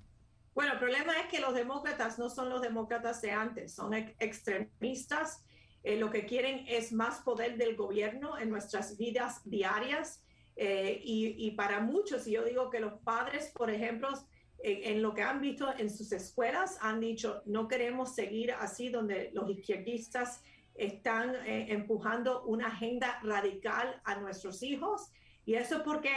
Bueno, 0.55 0.75
el 0.75 0.79
problema 0.79 1.19
es 1.19 1.27
que 1.27 1.41
los 1.41 1.55
demócratas 1.55 2.21
no 2.21 2.31
son 2.31 2.51
los 2.51 2.63
demócratas 2.63 3.21
de 3.21 3.33
antes, 3.33 3.75
son 3.75 3.95
extremistas. 3.95 5.43
Eh, 5.83 5.97
lo 5.97 6.09
que 6.13 6.25
quieren 6.25 6.65
es 6.69 6.93
más 6.93 7.23
poder 7.23 7.57
del 7.57 7.75
gobierno 7.75 8.39
en 8.39 8.51
nuestras 8.51 8.97
vidas 8.97 9.41
diarias. 9.45 10.23
Eh, 10.55 11.01
y, 11.03 11.35
y, 11.37 11.51
para 11.57 11.81
muchos, 11.81 12.29
y 12.29 12.31
yo 12.31 12.45
digo 12.45 12.71
que 12.71 12.79
los 12.79 12.93
padres, 13.01 13.51
por 13.53 13.71
ejemplo, 13.71 14.09
en, 14.65 15.03
lo 15.03 15.13
que 15.13 15.23
han 15.23 15.43
visto 15.43 15.73
en 15.77 15.91
sus 15.91 16.11
escuelas, 16.13 16.79
han 16.81 16.99
dicho, 16.99 17.43
no 17.45 17.69
queremos 17.69 18.15
seguir 18.15 18.53
así 18.53 18.89
donde 18.89 19.31
los 19.35 19.51
izquierdistas 19.51 20.43
están 20.75 21.35
eh, 21.47 21.67
empujando 21.69 22.45
una 22.45 22.69
agenda 22.69 23.21
radical 23.23 24.01
a 24.05 24.17
nuestros 24.17 24.63
hijos. 24.63 25.13
Y 25.45 25.55
eso 25.55 25.83
porque 25.85 26.11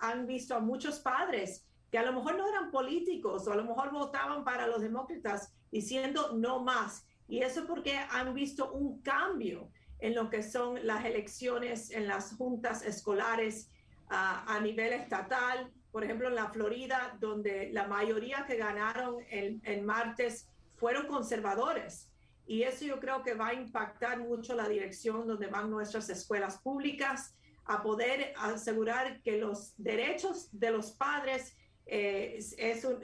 han 0.00 0.26
visto 0.26 0.54
a 0.54 0.60
muchos 0.60 1.00
padres 1.00 1.66
que 1.90 1.96
a 1.96 2.04
lo 2.04 2.12
mejor 2.12 2.36
no 2.36 2.46
eran 2.46 2.70
políticos 2.70 3.48
o 3.48 3.52
a 3.52 3.56
lo 3.56 3.64
mejor 3.64 3.90
votaban 3.90 4.44
para 4.44 4.66
los 4.66 4.82
demócratas 4.82 5.54
diciendo 5.70 6.32
no 6.36 6.62
más. 6.62 7.06
Y 7.26 7.40
eso 7.40 7.66
porque 7.66 7.96
han 7.96 8.34
visto 8.34 8.70
un 8.72 9.00
cambio 9.00 9.70
en 10.00 10.14
lo 10.14 10.28
que 10.28 10.42
son 10.42 10.86
las 10.86 11.06
elecciones 11.06 11.90
en 11.90 12.06
las 12.06 12.36
juntas 12.36 12.84
escolares 12.84 13.70
ah, 14.10 14.44
a 14.46 14.60
nivel 14.60 14.92
estatal, 14.92 15.72
por 15.94 16.02
ejemplo, 16.02 16.26
en 16.26 16.34
la 16.34 16.50
Florida, 16.50 17.16
donde 17.20 17.70
la 17.72 17.86
mayoría 17.86 18.46
que 18.48 18.56
ganaron 18.56 19.18
en, 19.30 19.86
martes 19.86 20.48
fueron 20.74 21.06
conservadores. 21.06 22.10
Y 22.48 22.64
eso 22.64 22.84
yo 22.84 22.98
creo 22.98 23.22
que 23.22 23.34
va 23.34 23.50
a 23.50 23.54
impactar 23.54 24.18
mucho 24.18 24.56
la 24.56 24.68
dirección 24.68 25.24
donde 25.28 25.46
van 25.46 25.70
nuestras 25.70 26.10
escuelas 26.10 26.58
públicas, 26.58 27.36
a 27.66 27.80
poder 27.80 28.34
asegurar 28.36 29.22
que 29.22 29.38
los 29.38 29.72
derechos 29.76 30.48
de 30.50 30.72
los 30.72 30.90
padres 30.90 31.56
eh, 31.86 32.40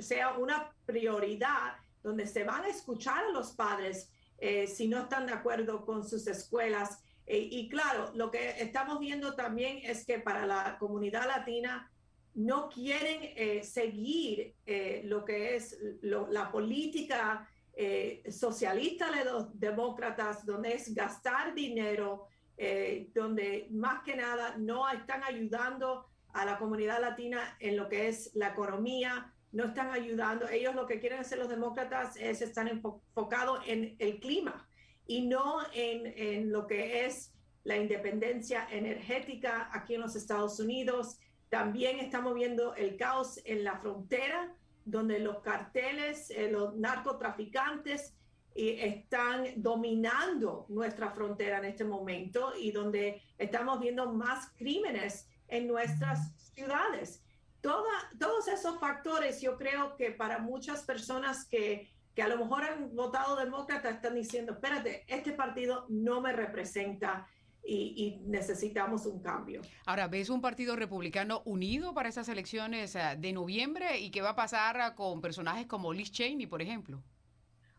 sea 0.00 0.32
una 0.32 0.74
prioridad, 0.84 1.76
donde 2.02 2.26
se 2.26 2.42
van 2.42 2.64
a 2.64 2.70
escuchar 2.70 3.22
a 3.22 3.30
los 3.30 3.52
padres 3.52 4.10
eh, 4.38 4.66
si 4.66 4.88
no 4.88 5.02
están 5.02 5.26
de 5.26 5.32
acuerdo 5.32 5.86
con 5.86 6.04
sus 6.04 6.26
escuelas. 6.26 6.98
Eh, 7.24 7.38
y 7.38 7.68
claro, 7.68 8.10
lo 8.16 8.32
que 8.32 8.60
estamos 8.60 8.98
viendo 8.98 9.36
también 9.36 9.78
es 9.84 10.04
que 10.04 10.18
para 10.18 10.44
la 10.44 10.76
comunidad 10.80 11.28
latina, 11.28 11.88
no 12.34 12.68
quieren 12.68 13.32
eh, 13.36 13.62
seguir 13.62 14.54
eh, 14.64 15.02
lo 15.04 15.24
que 15.24 15.56
es 15.56 15.78
la 16.02 16.50
política 16.50 17.48
eh, 17.72 18.22
socialista 18.30 19.10
de 19.10 19.24
los 19.24 19.58
demócratas, 19.58 20.44
donde 20.44 20.74
es 20.74 20.94
gastar 20.94 21.54
dinero, 21.54 22.26
donde 23.14 23.68
más 23.70 24.02
que 24.02 24.14
nada 24.14 24.54
no 24.58 24.86
están 24.90 25.24
ayudando 25.24 26.04
a 26.34 26.44
la 26.44 26.58
comunidad 26.58 27.00
latina 27.00 27.56
en 27.58 27.74
lo 27.74 27.88
que 27.88 28.08
es 28.08 28.32
la 28.34 28.48
economía, 28.48 29.32
no 29.52 29.64
están 29.64 29.90
ayudando. 29.90 30.46
Ellos 30.46 30.74
lo 30.74 30.86
que 30.86 31.00
quieren 31.00 31.20
hacer 31.20 31.38
los 31.38 31.48
demócratas 31.48 32.16
es 32.18 32.42
estar 32.42 32.68
enfocados 32.68 33.60
en 33.66 33.96
el 33.98 34.20
clima 34.20 34.68
y 35.06 35.26
no 35.26 35.60
en, 35.72 36.06
en 36.06 36.52
lo 36.52 36.66
que 36.66 37.06
es 37.06 37.32
la 37.64 37.78
independencia 37.78 38.68
energética 38.70 39.70
aquí 39.72 39.94
en 39.94 40.02
los 40.02 40.14
Estados 40.14 40.60
Unidos 40.60 41.18
también 41.50 41.98
estamos 41.98 42.34
viendo 42.34 42.74
el 42.76 42.96
caos 42.96 43.40
en 43.44 43.64
la 43.64 43.76
frontera, 43.76 44.54
donde 44.84 45.18
los 45.18 45.40
carteles, 45.40 46.30
eh, 46.30 46.48
los 46.50 46.76
narcotraficantes 46.76 48.14
eh, 48.54 48.78
están 48.86 49.44
dominando 49.56 50.64
nuestra 50.68 51.10
frontera 51.10 51.58
en 51.58 51.66
este 51.66 51.84
momento 51.84 52.52
y 52.56 52.70
donde 52.70 53.20
estamos 53.36 53.80
viendo 53.80 54.12
más 54.12 54.48
crímenes 54.56 55.28
en 55.48 55.66
nuestras 55.66 56.32
ciudades. 56.54 57.22
todos 57.60 58.48
esos 58.48 58.78
factores 58.78 59.40
yo 59.42 59.58
creo 59.58 59.96
que 59.96 60.12
para 60.12 60.38
muchas 60.38 60.82
personas 60.82 61.44
que, 61.46 61.90
que 62.14 62.22
a 62.22 62.28
lo 62.28 62.38
mejor 62.38 62.64
han 62.64 62.94
votado 62.94 63.36
demócrata 63.36 63.90
están 63.90 64.14
diciendo, 64.14 64.52
espérate, 64.52 65.04
este 65.08 65.32
partido 65.32 65.84
no 65.88 66.20
me 66.20 66.32
representa 66.32 67.28
y, 67.64 68.20
necesitamos 68.24 69.06
un 69.06 69.20
cambio. 69.20 69.60
Ahora, 69.86 70.08
¿ves 70.08 70.30
un 70.30 70.40
partido 70.40 70.76
republicano 70.76 71.42
unido 71.44 71.94
para 71.94 72.08
esas 72.08 72.28
elecciones 72.28 72.96
eh, 72.96 73.16
de 73.18 73.32
noviembre? 73.32 73.98
¿Y 73.98 74.10
qué 74.10 74.22
va 74.22 74.30
a 74.30 74.36
pasar 74.36 74.94
con 74.94 75.20
personajes 75.20 75.66
como 75.66 75.92
Liz 75.92 76.10
Cheney, 76.10 76.46
por 76.46 76.62
ejemplo? 76.62 77.02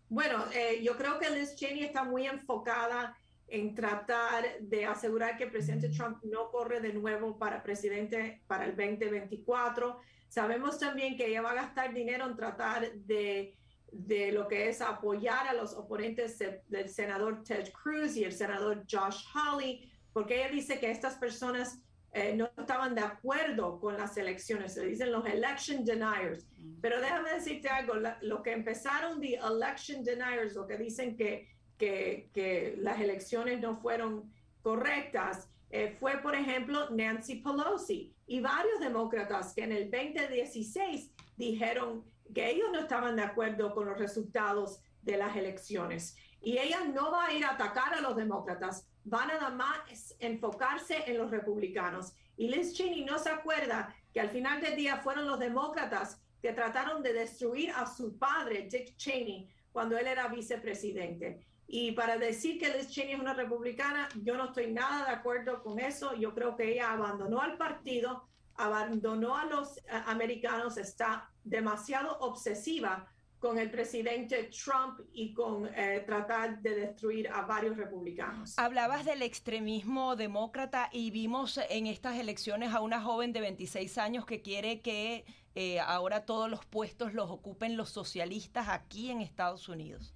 Bueno, 0.10 0.46
eh, 0.54 0.82
yo 0.84 0.98
creo 0.98 1.20
que 1.20 1.30
Liz 1.30 1.56
Cheney 1.56 1.84
está 1.84 2.04
muy 2.04 2.28
enfocada 2.28 3.18
en 3.48 3.76
tratar 3.76 4.46
de 4.62 4.86
asegurar 4.86 5.38
que 5.38 5.44
el 5.44 5.52
presidente 5.52 5.90
Trump 5.90 6.24
no 6.24 6.50
corre 6.50 6.80
de 6.80 6.94
nuevo 6.94 7.38
para 7.38 7.62
presidente 7.62 8.42
para 8.48 8.66
el 8.66 8.76
2024. 8.76 10.00
Sabemos 10.30 10.80
también 10.80 11.18
que 11.18 11.28
ella 11.28 11.42
va 11.42 11.52
a 11.52 11.56
gastar 11.56 11.94
dinero 11.94 12.26
en 12.26 12.36
tratar 12.38 12.94
de, 12.94 13.58
de 13.92 14.32
lo 14.32 14.48
que 14.48 14.70
es 14.70 14.82
apoyar 14.82 15.48
a 15.48 15.54
los 15.54 15.74
oponentes 15.74 16.38
del 16.68 16.90
senador 16.90 17.44
Ted 17.44 17.72
Cruz 17.72 18.16
y 18.16 18.24
el 18.24 18.32
senador 18.32 18.84
Josh 18.90 19.24
Hawley, 19.34 19.92
porque 20.14 20.36
ella 20.36 20.50
dice 20.50 20.80
que 20.80 20.90
estas 20.90 21.16
personas 21.16 21.80
eh, 22.14 22.36
no 22.36 22.50
estaban 22.58 22.96
de 22.96 23.02
acuerdo 23.02 23.80
con 23.80 23.98
las 23.98 24.18
elecciones, 24.18 24.74
se 24.74 24.86
dicen 24.86 25.12
los 25.12 25.26
election 25.26 25.86
deniers. 25.86 26.48
Mm. 26.58 26.82
Pero 26.82 27.00
déjame 27.00 27.34
decirte 27.34 27.70
algo, 27.70 27.94
lo 28.22 28.44
que 28.44 28.52
empezaron 28.52 29.20
de 29.20 29.36
election 29.36 30.04
deniers, 30.04 30.56
lo 30.56 30.68
que 30.68 30.78
dicen 30.78 31.16
que 31.16 31.52
que, 31.82 32.76
las 32.78 33.00
elecciones 33.00 33.60
no 33.60 33.78
fueron 33.78 34.32
correctas, 34.62 35.50
eh, 35.70 35.96
fue, 36.00 36.18
por 36.18 36.36
ejemplo, 36.36 36.90
Nancy 36.90 37.36
Pelosi 37.36 38.14
y 38.28 38.40
varios 38.42 38.80
demócratas 38.80 39.54
que 39.54 39.64
en 39.64 39.72
el 39.72 39.90
2016 39.90 41.12
dijeron 41.38 42.04
que 42.34 42.50
ellos 42.50 42.70
no 42.72 42.80
estaban 42.80 43.16
de 43.16 43.24
acuerdo 43.24 43.74
con 43.74 43.86
los 43.86 43.98
resultados 43.98 44.82
de 45.02 45.18
las 45.18 45.36
elecciones. 45.36 46.16
Y 46.42 46.58
ella 46.58 46.84
no 46.86 47.12
va 47.12 47.28
a 47.28 47.34
ir 47.34 47.46
a 47.46 47.52
atacar 47.52 47.94
a 47.94 48.02
los 48.02 48.16
demócratas, 48.16 48.88
va 49.12 49.26
nada 49.26 49.50
más 49.50 50.16
enfocarse 50.20 51.04
en 51.06 51.18
los 51.18 51.32
republicanos. 51.32 52.14
Y 52.38 52.50
Liz 52.50 52.74
Cheney 52.74 53.06
no 53.06 53.20
se 53.20 53.30
acuerda 53.30 53.96
que 54.14 54.20
al 54.20 54.30
final 54.30 54.62
del 54.62 54.76
día 54.76 54.98
fueron 54.98 55.28
los 55.28 55.40
demócratas 55.40 56.22
que 56.42 56.54
trataron 56.54 57.04
de 57.04 57.14
destruir 57.14 57.72
a 57.72 57.86
su 57.86 58.18
padre, 58.18 58.68
Dick 58.70 58.96
Cheney, 58.98 59.48
cuando 59.72 59.98
él 59.98 60.08
era 60.08 60.28
vicepresidente. 60.28 61.46
Y 61.68 61.92
para 61.94 62.18
decir 62.18 62.60
que 62.60 62.70
Liz 62.70 62.90
Cheney 62.90 63.14
es 63.14 63.20
una 63.20 63.34
republicana, 63.34 64.10
yo 64.24 64.36
no 64.36 64.46
estoy 64.46 64.72
nada 64.72 65.06
de 65.06 65.12
acuerdo 65.12 65.62
con 65.62 65.80
eso. 65.80 66.16
Yo 66.16 66.34
creo 66.34 66.56
que 66.56 66.74
ella 66.74 66.92
abandonó 66.92 67.42
al 67.42 67.58
partido, 67.58 68.28
abandonó 68.62 69.36
a 69.36 69.46
los 69.46 69.80
americanos, 70.06 70.78
está 70.78 71.30
demasiado 71.44 72.18
obsesiva 72.20 73.08
con 73.42 73.58
el 73.58 73.72
presidente 73.72 74.52
Trump 74.52 75.00
y 75.14 75.34
con 75.34 75.68
eh, 75.76 76.04
tratar 76.06 76.62
de 76.62 76.76
destruir 76.76 77.28
a 77.28 77.42
varios 77.42 77.76
republicanos. 77.76 78.54
Hablabas 78.58 79.04
del 79.04 79.24
extremismo 79.24 80.16
demócrata 80.16 80.90
y 80.92 81.10
vimos 81.10 81.60
en 81.70 81.88
estas 81.88 82.20
elecciones 82.20 82.72
a 82.72 82.82
una 82.82 83.02
joven 83.02 83.34
de 83.34 83.42
26 83.42 83.98
años 83.98 84.28
que 84.28 84.44
quiere 84.44 84.82
que 84.82 85.26
eh, 85.56 85.80
ahora 85.80 86.24
todos 86.26 86.52
los 86.52 86.66
puestos 86.66 87.16
los 87.16 87.32
ocupen 87.32 87.78
los 87.78 87.90
socialistas 87.90 88.70
aquí 88.70 89.10
en 89.10 89.22
Estados 89.22 89.68
Unidos. 89.70 90.14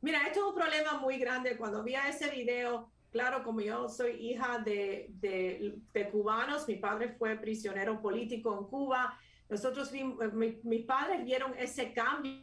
Mira, 0.00 0.26
esto 0.26 0.40
es 0.40 0.46
un 0.46 0.54
problema 0.54 0.98
muy 0.98 1.16
grande. 1.16 1.56
Cuando 1.56 1.84
vi 1.84 1.94
ese 1.94 2.28
video, 2.30 2.90
claro, 3.10 3.42
como 3.42 3.60
yo 3.60 3.88
soy 3.88 4.12
hija 4.12 4.58
de, 4.58 5.10
de, 5.20 6.08
cubanos, 6.10 6.66
mi 6.68 6.76
padre 6.76 7.14
fue 7.18 7.36
prisionero 7.36 8.00
político 8.00 8.56
en 8.58 8.64
Cuba. 8.66 9.18
Nosotros, 9.48 9.92
eh, 9.92 10.04
mis 10.62 10.84
padres 10.84 11.24
vieron 11.24 11.54
ese 11.58 11.92
cambio 11.92 12.42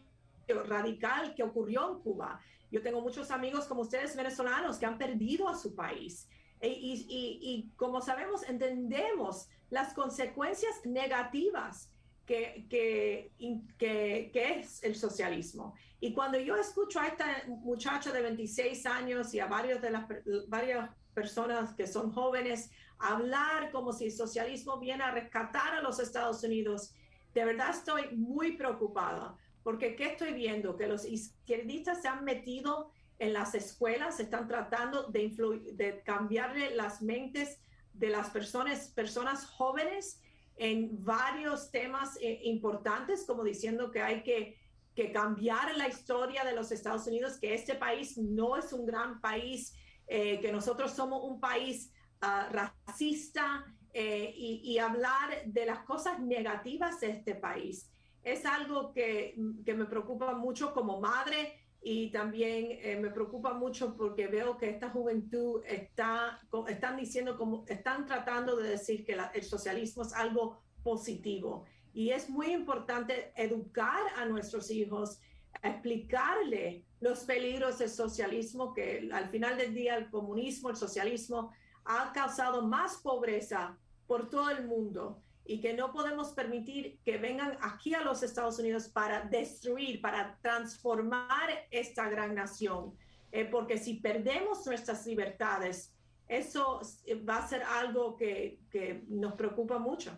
radical 0.66 1.34
que 1.36 1.44
ocurrió 1.44 1.92
en 1.92 2.00
Cuba. 2.00 2.40
Yo 2.72 2.82
tengo 2.82 3.02
muchos 3.02 3.32
amigos 3.32 3.66
como 3.66 3.82
ustedes 3.82 4.16
venezolanos 4.16 4.78
que 4.78 4.86
han 4.86 4.98
perdido 4.98 5.48
a 5.48 5.56
su 5.56 5.74
país. 5.74 6.28
E, 6.60 6.70
y, 6.70 7.06
y, 7.08 7.40
y, 7.42 7.72
como 7.76 8.02
sabemos, 8.02 8.44
entendemos 8.50 9.48
las 9.70 9.94
consecuencias 9.94 10.86
negativas 10.86 11.92
que, 12.28 12.68
que, 12.70 13.32
que, 13.80 14.60
es 14.60 14.84
el 14.84 14.96
socialismo. 14.96 15.74
Y 16.00 16.14
cuando 16.14 16.38
yo 16.38 16.58
escucho 16.58 17.00
a 17.00 17.08
esta 17.08 17.26
muchacha 17.48 18.12
de 18.12 18.22
26 18.22 18.86
años 18.86 19.34
y 19.34 19.40
a 19.40 19.48
varios 19.48 19.82
de 19.82 19.92
las, 19.92 20.06
varias 20.48 20.90
personas 21.14 21.74
que 21.74 21.88
son 21.88 22.12
jóvenes 22.12 22.70
hablar 23.00 23.72
como 23.72 23.94
si 23.94 24.06
el 24.06 24.12
socialismo 24.12 24.78
viene 24.78 25.04
a 25.04 25.12
rescatar 25.12 25.76
a 25.76 25.82
los 25.82 26.00
Estados 26.00 26.44
Unidos, 26.44 26.94
de 27.34 27.46
verdad 27.46 27.70
estoy 27.70 28.10
muy 28.16 28.58
preocupada, 28.58 29.38
porque 29.64 29.96
¿qué 29.96 30.08
estoy 30.08 30.34
viendo? 30.34 30.76
Que 30.76 30.88
los 30.88 31.06
izquierdistas 31.06 32.02
se 32.02 32.10
han 32.10 32.26
metido 32.26 32.92
en 33.20 33.34
las 33.34 33.56
escuelas, 33.56 34.20
están 34.20 34.48
tratando 34.48 35.04
de, 35.04 35.30
de 35.74 36.02
cambiarle 36.04 36.76
las 36.76 37.02
mentes 37.02 37.60
de 37.94 38.10
las 38.10 38.30
personas, 38.32 38.90
personas 38.90 39.46
jóvenes 39.46 40.20
en 40.58 41.04
varios 41.04 41.72
temas 41.72 42.18
eh, 42.22 42.42
importantes, 42.44 43.26
como 43.26 43.44
diciendo 43.44 43.92
que 43.92 44.02
hay 44.02 44.24
que 44.24 44.58
que 44.98 45.12
cambiar 45.12 45.78
la 45.78 45.88
historia 45.88 46.44
de 46.44 46.56
los 46.56 46.72
Estados 46.72 47.06
Unidos, 47.06 47.38
que 47.40 47.54
este 47.54 47.76
país 47.76 48.18
no 48.18 48.58
es 48.58 48.74
un 48.74 48.84
gran 48.84 49.22
país, 49.22 49.76
eh, 50.08 50.40
que 50.40 50.52
nosotros 50.52 50.92
somos 50.92 51.24
un 51.24 51.40
país 51.40 51.94
ah, 52.22 52.50
racista 52.52 53.64
eh, 53.94 54.34
y, 54.36 54.80
hablar 54.80 55.44
de 55.46 55.68
las 55.68 55.86
cosas 55.86 56.20
negativas 56.20 57.00
de 57.00 57.12
este 57.12 57.36
país. 57.36 57.92
Es 58.24 58.44
algo 58.44 58.92
que, 58.92 59.36
que 59.64 59.76
me 59.76 59.86
preocupa 59.86 60.34
mucho 60.34 60.74
como 60.74 61.00
madre 61.00 61.54
y 61.82 62.12
también 62.12 62.80
eh, 62.82 63.00
me 63.00 63.10
preocupa 63.10 63.54
mucho 63.54 63.96
porque 63.96 64.28
veo 64.28 64.58
que 64.58 64.70
esta 64.70 64.90
juventud 64.90 65.62
está, 65.66 66.40
están 66.68 66.98
diciendo 66.98 67.38
como, 67.38 67.66
están 67.68 68.06
tratando 68.06 68.58
de 68.58 68.70
decir 68.70 69.06
que 69.06 69.18
el 69.34 69.44
socialismo 69.44 70.04
es 70.04 70.14
algo 70.14 70.60
positivo. 70.84 71.66
Y 71.94 72.10
es 72.10 72.30
muy 72.30 72.52
importante 72.52 73.32
educar 73.36 74.02
a 74.18 74.26
nuestros 74.26 74.70
hijos, 74.70 75.20
explicarle 75.64 76.84
los 77.00 77.20
peligros 77.22 77.80
del 77.80 77.90
socialismo, 77.90 78.74
que 78.74 79.10
al 79.12 79.30
final 79.30 79.58
del 79.58 79.74
día 79.74 79.96
el 79.96 80.10
comunismo, 80.10 80.70
el 80.70 80.76
socialismo 80.76 81.52
ha 81.86 82.12
causado 82.12 82.62
más 82.62 82.98
pobreza 82.98 83.78
por 84.08 84.30
todo 84.30 84.50
el 84.50 84.66
mundo 84.68 85.22
y 85.48 85.62
que 85.62 85.74
no 85.74 85.92
podemos 85.92 86.34
permitir 86.34 87.00
que 87.06 87.18
vengan 87.18 87.58
aquí 87.62 87.94
a 87.94 88.02
los 88.02 88.22
Estados 88.22 88.60
Unidos 88.60 88.90
para 88.90 89.22
destruir, 89.22 90.02
para 90.02 90.38
transformar 90.42 91.50
esta 91.72 92.10
gran 92.10 92.36
nación. 92.36 92.94
Eh, 93.32 93.46
porque 93.46 93.78
si 93.78 93.96
perdemos 93.96 94.66
nuestras 94.66 95.06
libertades, 95.06 95.94
eso 96.28 96.82
va 97.28 97.38
a 97.38 97.48
ser 97.48 97.64
algo 97.64 98.18
que, 98.18 98.60
que 98.70 99.06
nos 99.08 99.34
preocupa 99.36 99.80
mucho. 99.80 100.12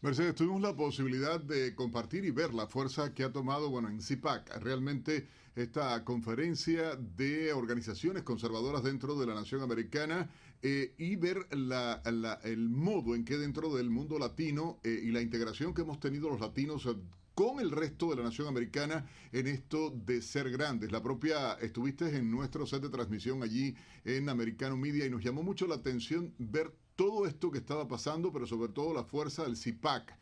Mercedes, 0.00 0.36
tuvimos 0.36 0.60
la 0.60 0.76
posibilidad 0.76 1.40
de 1.40 1.74
compartir 1.74 2.24
y 2.24 2.30
ver 2.30 2.54
la 2.54 2.68
fuerza 2.68 3.12
que 3.12 3.24
ha 3.24 3.32
tomado, 3.32 3.68
bueno, 3.68 3.88
en 3.88 4.00
CIPAC, 4.00 4.58
realmente 4.58 5.26
esta 5.58 6.04
conferencia 6.04 6.94
de 6.96 7.52
organizaciones 7.52 8.22
conservadoras 8.22 8.84
dentro 8.84 9.18
de 9.18 9.26
la 9.26 9.34
nación 9.34 9.60
americana 9.60 10.30
eh, 10.62 10.94
y 10.98 11.16
ver 11.16 11.48
el 11.50 12.68
modo 12.68 13.14
en 13.14 13.24
que 13.24 13.36
dentro 13.36 13.74
del 13.74 13.90
mundo 13.90 14.18
latino 14.18 14.78
eh, 14.84 15.00
y 15.02 15.10
la 15.10 15.20
integración 15.20 15.74
que 15.74 15.82
hemos 15.82 15.98
tenido 15.98 16.28
los 16.28 16.40
latinos 16.40 16.86
eh, 16.86 16.94
con 17.34 17.60
el 17.60 17.70
resto 17.70 18.10
de 18.10 18.16
la 18.16 18.22
nación 18.24 18.48
americana 18.48 19.06
en 19.32 19.46
esto 19.48 19.90
de 19.90 20.22
ser 20.22 20.50
grandes. 20.50 20.92
La 20.92 21.02
propia, 21.02 21.54
estuviste 21.54 22.16
en 22.16 22.30
nuestro 22.30 22.66
set 22.66 22.82
de 22.82 22.88
transmisión 22.88 23.42
allí 23.42 23.74
en 24.04 24.28
Americano 24.28 24.76
Media 24.76 25.06
y 25.06 25.10
nos 25.10 25.22
llamó 25.22 25.42
mucho 25.42 25.66
la 25.66 25.76
atención 25.76 26.34
ver 26.38 26.72
todo 26.96 27.26
esto 27.26 27.50
que 27.50 27.58
estaba 27.58 27.86
pasando, 27.86 28.32
pero 28.32 28.46
sobre 28.46 28.72
todo 28.72 28.92
la 28.92 29.04
fuerza 29.04 29.44
del 29.44 29.56
CIPAC 29.56 30.16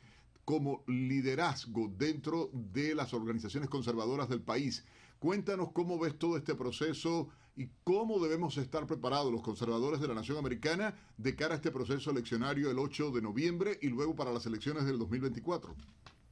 como 0.46 0.84
liderazgo 0.86 1.90
dentro 1.98 2.50
de 2.52 2.94
las 2.94 3.12
organizaciones 3.12 3.68
conservadoras 3.68 4.28
del 4.28 4.40
país. 4.40 4.84
Cuéntanos 5.18 5.72
cómo 5.72 5.98
ves 5.98 6.18
todo 6.18 6.36
este 6.36 6.54
proceso 6.54 7.28
y 7.56 7.68
cómo 7.84 8.18
debemos 8.18 8.58
estar 8.58 8.86
preparados 8.86 9.32
los 9.32 9.42
conservadores 9.42 10.00
de 10.00 10.08
la 10.08 10.14
nación 10.14 10.36
americana 10.36 10.94
de 11.16 11.34
cara 11.34 11.54
a 11.54 11.56
este 11.56 11.70
proceso 11.70 12.10
eleccionario 12.10 12.70
el 12.70 12.78
8 12.78 13.10
de 13.12 13.22
noviembre 13.22 13.78
y 13.80 13.88
luego 13.88 14.14
para 14.14 14.32
las 14.32 14.44
elecciones 14.46 14.84
del 14.84 14.98
2024. 14.98 15.74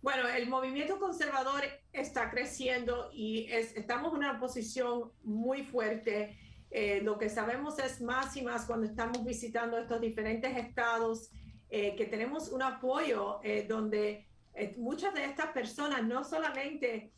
Bueno, 0.02 0.28
el 0.28 0.48
movimiento 0.48 0.98
conservador 0.98 1.62
está 1.92 2.30
creciendo 2.30 3.10
y 3.14 3.46
estamos 3.50 4.12
en 4.12 4.18
una 4.18 4.38
posición 4.38 5.10
muy 5.22 5.64
fuerte 5.64 6.36
eh, 6.76 7.00
lo 7.02 7.18
que 7.18 7.28
sabemos 7.28 7.78
es 7.78 8.00
más 8.00 8.36
y 8.36 8.42
más 8.42 8.66
cuando 8.66 8.84
estamos 8.84 9.24
visitando 9.24 9.78
estos 9.78 10.00
diferentes 10.00 10.56
estados, 10.56 11.30
eh, 11.70 11.94
que 11.94 12.06
tenemos 12.06 12.48
un 12.48 12.62
apoyo 12.62 13.38
eh, 13.44 13.64
donde 13.68 14.26
muchas 14.76 15.14
de 15.14 15.24
estas 15.24 15.52
personas 15.52 16.02
no 16.02 16.24
solamente 16.24 17.12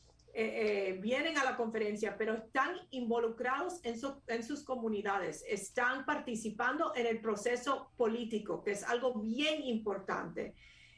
vienen 1.00 1.38
a 1.38 1.44
la 1.44 1.56
conferencia, 1.56 2.16
pero 2.18 2.34
están 2.34 2.76
involucrados 2.90 3.80
en, 3.84 3.98
en 4.26 4.42
sus 4.42 4.62
comunidades, 4.64 5.42
están 5.48 6.04
participando 6.04 6.92
en 6.94 7.06
el 7.06 7.20
proceso 7.20 7.90
político, 7.96 8.62
que 8.62 8.72
es 8.72 8.84
algo 8.84 9.14
bien 9.14 9.62
importante. 9.62 10.54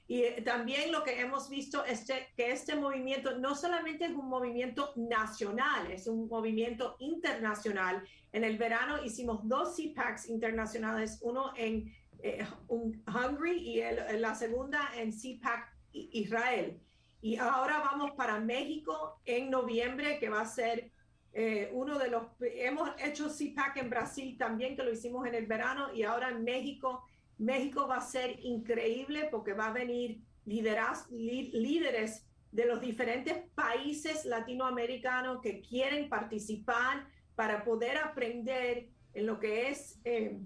Y 0.09 0.23
eh, 0.23 0.41
también 0.43 0.91
lo 0.91 1.05
que 1.05 1.21
hemos 1.21 1.51
visto 1.51 1.85
es 1.85 2.07
que 2.07 2.51
este 2.51 2.75
movimiento 2.75 3.39
no 3.39 3.55
solamente 3.55 4.07
es 4.07 4.13
un 4.13 4.29
movimiento 4.29 4.95
nacional, 4.97 5.91
es 5.93 6.07
un 6.07 6.29
movimiento 6.29 6.97
internacional. 6.99 8.03
En 8.33 8.43
el 8.43 8.57
verano 8.57 9.05
hicimos 9.05 9.47
dos 9.47 9.77
CPACs 9.77 10.31
internacionales, 10.31 11.19
uno 11.21 11.53
en 11.57 11.95
eh, 12.23 12.45
Hungary 12.69 13.59
y 13.59 13.83
la 14.19 14.35
segunda 14.35 14.81
en 14.97 15.13
CPAC 15.13 15.77
Israel. 15.93 16.81
Y 17.21 17.37
ahora 17.37 17.81
vamos 17.81 18.13
para 18.13 18.39
México 18.39 19.21
en 19.25 19.51
noviembre, 19.51 20.19
que 20.19 20.29
va 20.29 20.43
a 20.43 20.47
ser 20.47 20.93
eh, 21.33 21.71
uno 21.73 21.99
de 21.99 22.09
los, 22.09 22.25
hemos 22.41 22.91
hecho 23.01 23.29
CPAC 23.29 23.79
en 23.79 23.91
Brasil 23.91 24.37
también, 24.39 24.77
que 24.77 24.83
lo 24.83 24.93
hicimos 24.93 25.27
en 25.27 25.35
el 25.35 25.47
verano, 25.47 25.93
y 25.95 26.03
ahora 26.03 26.31
en 26.31 26.45
México. 26.45 27.05
México 27.39 27.87
va 27.87 27.97
a 27.97 28.01
ser 28.01 28.39
increíble 28.41 29.29
porque 29.31 29.53
va 29.53 29.69
a 29.69 29.73
venir 29.73 30.21
lideras, 30.45 31.09
líderes 31.11 32.27
de 32.51 32.67
los 32.67 32.81
diferentes 32.81 33.37
países 33.55 34.25
latinoamericanos 34.25 35.41
que 35.41 35.61
quieren 35.61 36.09
participar 36.09 37.07
para 37.35 37.65
poder 37.65 37.99
aprender 37.99 38.89
en 39.15 39.27
lo 39.27 39.39
que 39.39 39.69
es 39.69 40.01
eh, 40.05 40.39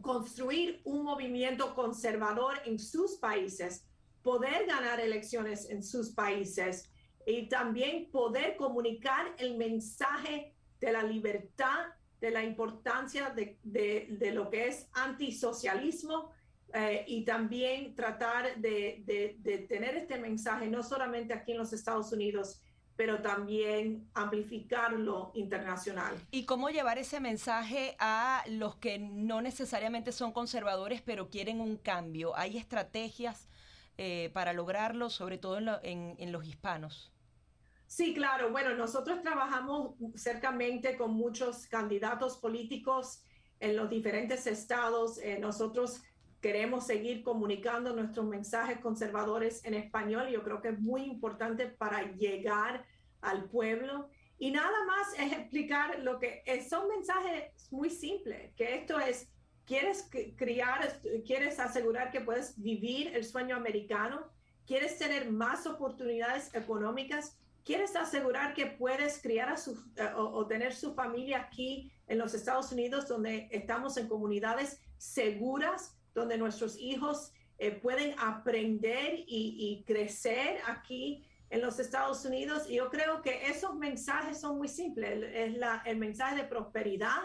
construir 0.00 0.80
un 0.84 1.02
movimiento 1.02 1.74
conservador 1.74 2.58
en 2.64 2.78
sus 2.78 3.16
países, 3.16 3.86
poder 4.22 4.66
ganar 4.66 5.00
elecciones 5.00 5.68
en 5.70 5.82
sus 5.82 6.10
países 6.10 6.90
y 7.26 7.48
también 7.48 8.10
poder 8.10 8.56
comunicar 8.56 9.34
el 9.38 9.56
mensaje 9.56 10.54
de 10.80 10.92
la 10.92 11.02
libertad, 11.02 11.86
de 12.20 12.30
la 12.30 12.42
importancia 12.42 13.30
de, 13.30 13.58
de, 13.62 14.32
lo 14.32 14.50
que 14.50 14.68
es 14.68 14.88
antisocialismo 14.92 16.30
eh, 16.74 17.04
y 17.06 17.24
también 17.24 17.94
tratar 17.94 18.56
de, 18.56 19.02
de, 19.06 19.58
tener 19.68 19.96
este 19.96 20.18
mensaje 20.18 20.68
no 20.68 20.82
solamente 20.82 21.32
aquí 21.32 21.52
en 21.52 21.58
los 21.58 21.72
Estados 21.72 22.12
Unidos, 22.12 22.60
pero 22.96 23.22
también 23.22 24.10
amplificarlo 24.12 25.32
internacional. 25.34 26.14
¿Y 26.30 26.44
cómo 26.44 26.68
llevar 26.68 26.98
ese 26.98 27.18
mensaje 27.20 27.96
a 27.98 28.44
los 28.46 28.76
que 28.76 28.98
no 28.98 29.40
necesariamente 29.40 30.12
son 30.12 30.32
conservadores, 30.32 31.00
pero 31.00 31.30
quieren 31.30 31.62
un 31.62 31.78
cambio? 31.78 32.36
¿Hay 32.36 32.58
estrategias 32.58 33.48
eh, 33.98 34.30
para 34.32 34.52
lograrlo, 34.52 35.10
sobre 35.10 35.38
todo 35.38 35.58
en, 35.82 36.14
en, 36.18 36.32
los 36.32 36.46
hispanos? 36.46 37.12
Sí, 37.86 38.14
claro. 38.14 38.50
Bueno, 38.50 38.74
nosotros 38.74 39.20
trabajamos 39.22 39.94
cercamente 40.14 40.96
con 40.96 41.12
muchos 41.12 41.66
candidatos 41.66 42.38
políticos 42.38 43.22
en 43.58 43.76
los 43.76 43.90
diferentes 43.90 44.46
estados. 44.46 45.18
Eh, 45.18 45.38
nosotros 45.38 46.02
queremos 46.40 46.86
seguir 46.86 47.22
comunicando 47.22 47.94
nuestros 47.94 48.26
mensajes 48.26 48.78
conservadores 48.78 49.64
en 49.64 49.74
español. 49.74 50.28
Yo 50.28 50.42
creo 50.42 50.62
que 50.62 50.68
es 50.68 50.78
muy 50.78 51.02
importante 51.02 51.66
para 51.66 52.12
llegar 52.12 52.86
al 53.20 53.44
pueblo. 53.44 54.08
Y 54.38 54.50
nada 54.50 54.84
más 54.86 55.18
es 55.18 55.32
explicar 55.32 55.98
lo 56.00 56.18
que 56.18 56.42
es, 56.46 56.70
son 56.70 56.88
mensajes 56.88 57.52
muy 57.70 57.90
simples, 57.90 58.54
que 58.56 58.76
esto 58.76 58.98
es, 58.98 59.28
quieres 59.70 60.10
criar, 60.36 61.00
quieres 61.24 61.60
asegurar 61.60 62.10
que 62.10 62.20
puedes 62.20 62.60
vivir 62.60 63.14
el 63.14 63.24
sueño 63.24 63.54
americano, 63.54 64.26
quieres 64.66 64.98
tener 64.98 65.30
más 65.30 65.64
oportunidades 65.64 66.52
económicas, 66.56 67.38
quieres 67.64 67.94
asegurar 67.94 68.52
que 68.52 68.66
puedes 68.66 69.22
criar 69.22 69.48
a 69.48 69.56
su, 69.56 69.74
eh, 69.94 70.10
o, 70.16 70.44
tener 70.48 70.74
su 70.74 70.92
familia 70.92 71.42
aquí 71.42 71.92
en 72.08 72.18
los 72.18 72.34
Estados 72.34 72.72
Unidos, 72.72 73.06
donde 73.06 73.46
estamos 73.52 73.96
en 73.96 74.08
comunidades 74.08 74.80
seguras, 74.98 75.96
donde 76.14 76.36
nuestros 76.36 76.76
hijos 76.76 77.30
eh, 77.58 77.70
pueden 77.70 78.18
aprender 78.18 79.20
y, 79.24 79.54
y, 79.56 79.84
crecer 79.84 80.58
aquí 80.66 81.24
en 81.48 81.60
los 81.60 81.78
Estados 81.78 82.24
Unidos. 82.24 82.68
Y 82.68 82.74
yo 82.74 82.90
creo 82.90 83.22
que 83.22 83.46
esos 83.46 83.76
mensajes 83.76 84.40
son 84.40 84.58
muy 84.58 84.66
simples. 84.66 85.22
Es 85.32 85.56
la, 85.56 85.80
el 85.86 85.98
mensaje 85.98 86.34
de 86.34 86.44
prosperidad, 86.44 87.20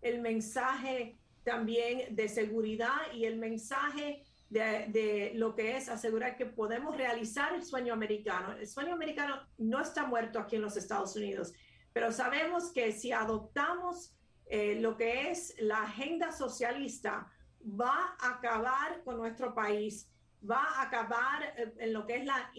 el 0.00 0.20
mensaje 0.20 1.18
también 1.44 2.14
de 2.14 2.28
seguridad 2.28 3.12
y 3.14 3.24
el 3.24 3.38
mensaje 3.38 4.24
de, 4.50 4.86
de, 4.88 5.32
lo 5.34 5.54
que 5.54 5.76
es 5.76 5.88
asegurar 5.88 6.36
que 6.36 6.46
podemos 6.46 6.96
realizar 6.96 7.54
el 7.54 7.64
sueño 7.64 7.92
americano. 7.92 8.52
El 8.52 8.66
sueño 8.66 8.94
americano 8.94 9.40
no 9.58 9.80
está 9.80 10.06
muerto 10.06 10.38
aquí 10.38 10.56
en 10.56 10.62
los 10.62 10.76
Estados 10.76 11.16
Unidos, 11.16 11.52
pero 11.92 12.12
sabemos 12.12 12.72
que 12.72 12.92
si 12.92 13.12
adoptamos 13.12 14.14
eh, 14.46 14.78
lo 14.80 14.96
que 14.96 15.30
es 15.30 15.54
la 15.58 15.82
agenda 15.82 16.32
socialista, 16.32 17.30
va 17.62 18.16
a 18.18 18.36
acabar 18.36 19.02
con 19.04 19.18
nuestro 19.18 19.54
país, 19.54 20.10
va 20.48 20.62
a 20.62 20.82
acabar 20.82 21.42
eh, 21.56 21.74
en 21.78 21.92
lo 21.92 22.06
que 22.06 22.16
es 22.16 22.24
la, 22.24 22.50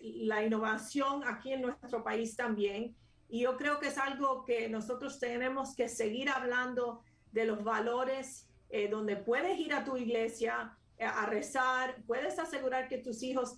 la 0.00 0.44
innovación 0.44 1.24
aquí 1.24 1.52
en 1.52 1.62
nuestro 1.62 2.04
país 2.04 2.36
también. 2.36 2.94
Y 3.28 3.40
yo 3.40 3.56
creo 3.56 3.80
que 3.80 3.88
es 3.88 3.98
algo 3.98 4.44
que 4.44 4.68
nosotros 4.68 5.18
tenemos 5.18 5.74
que 5.74 5.88
seguir 5.88 6.28
hablando 6.28 7.02
de 7.32 7.46
los 7.46 7.64
valores, 7.64 8.48
eh, 8.70 8.88
donde 8.88 9.16
puedes 9.16 9.58
ir 9.58 9.74
a 9.74 9.84
tu 9.84 9.96
iglesia 9.96 10.76
eh, 10.98 11.04
a 11.04 11.26
rezar, 11.26 11.96
puedes 12.06 12.38
asegurar 12.38 12.88
que 12.88 12.98
tus 12.98 13.22
hijos 13.22 13.56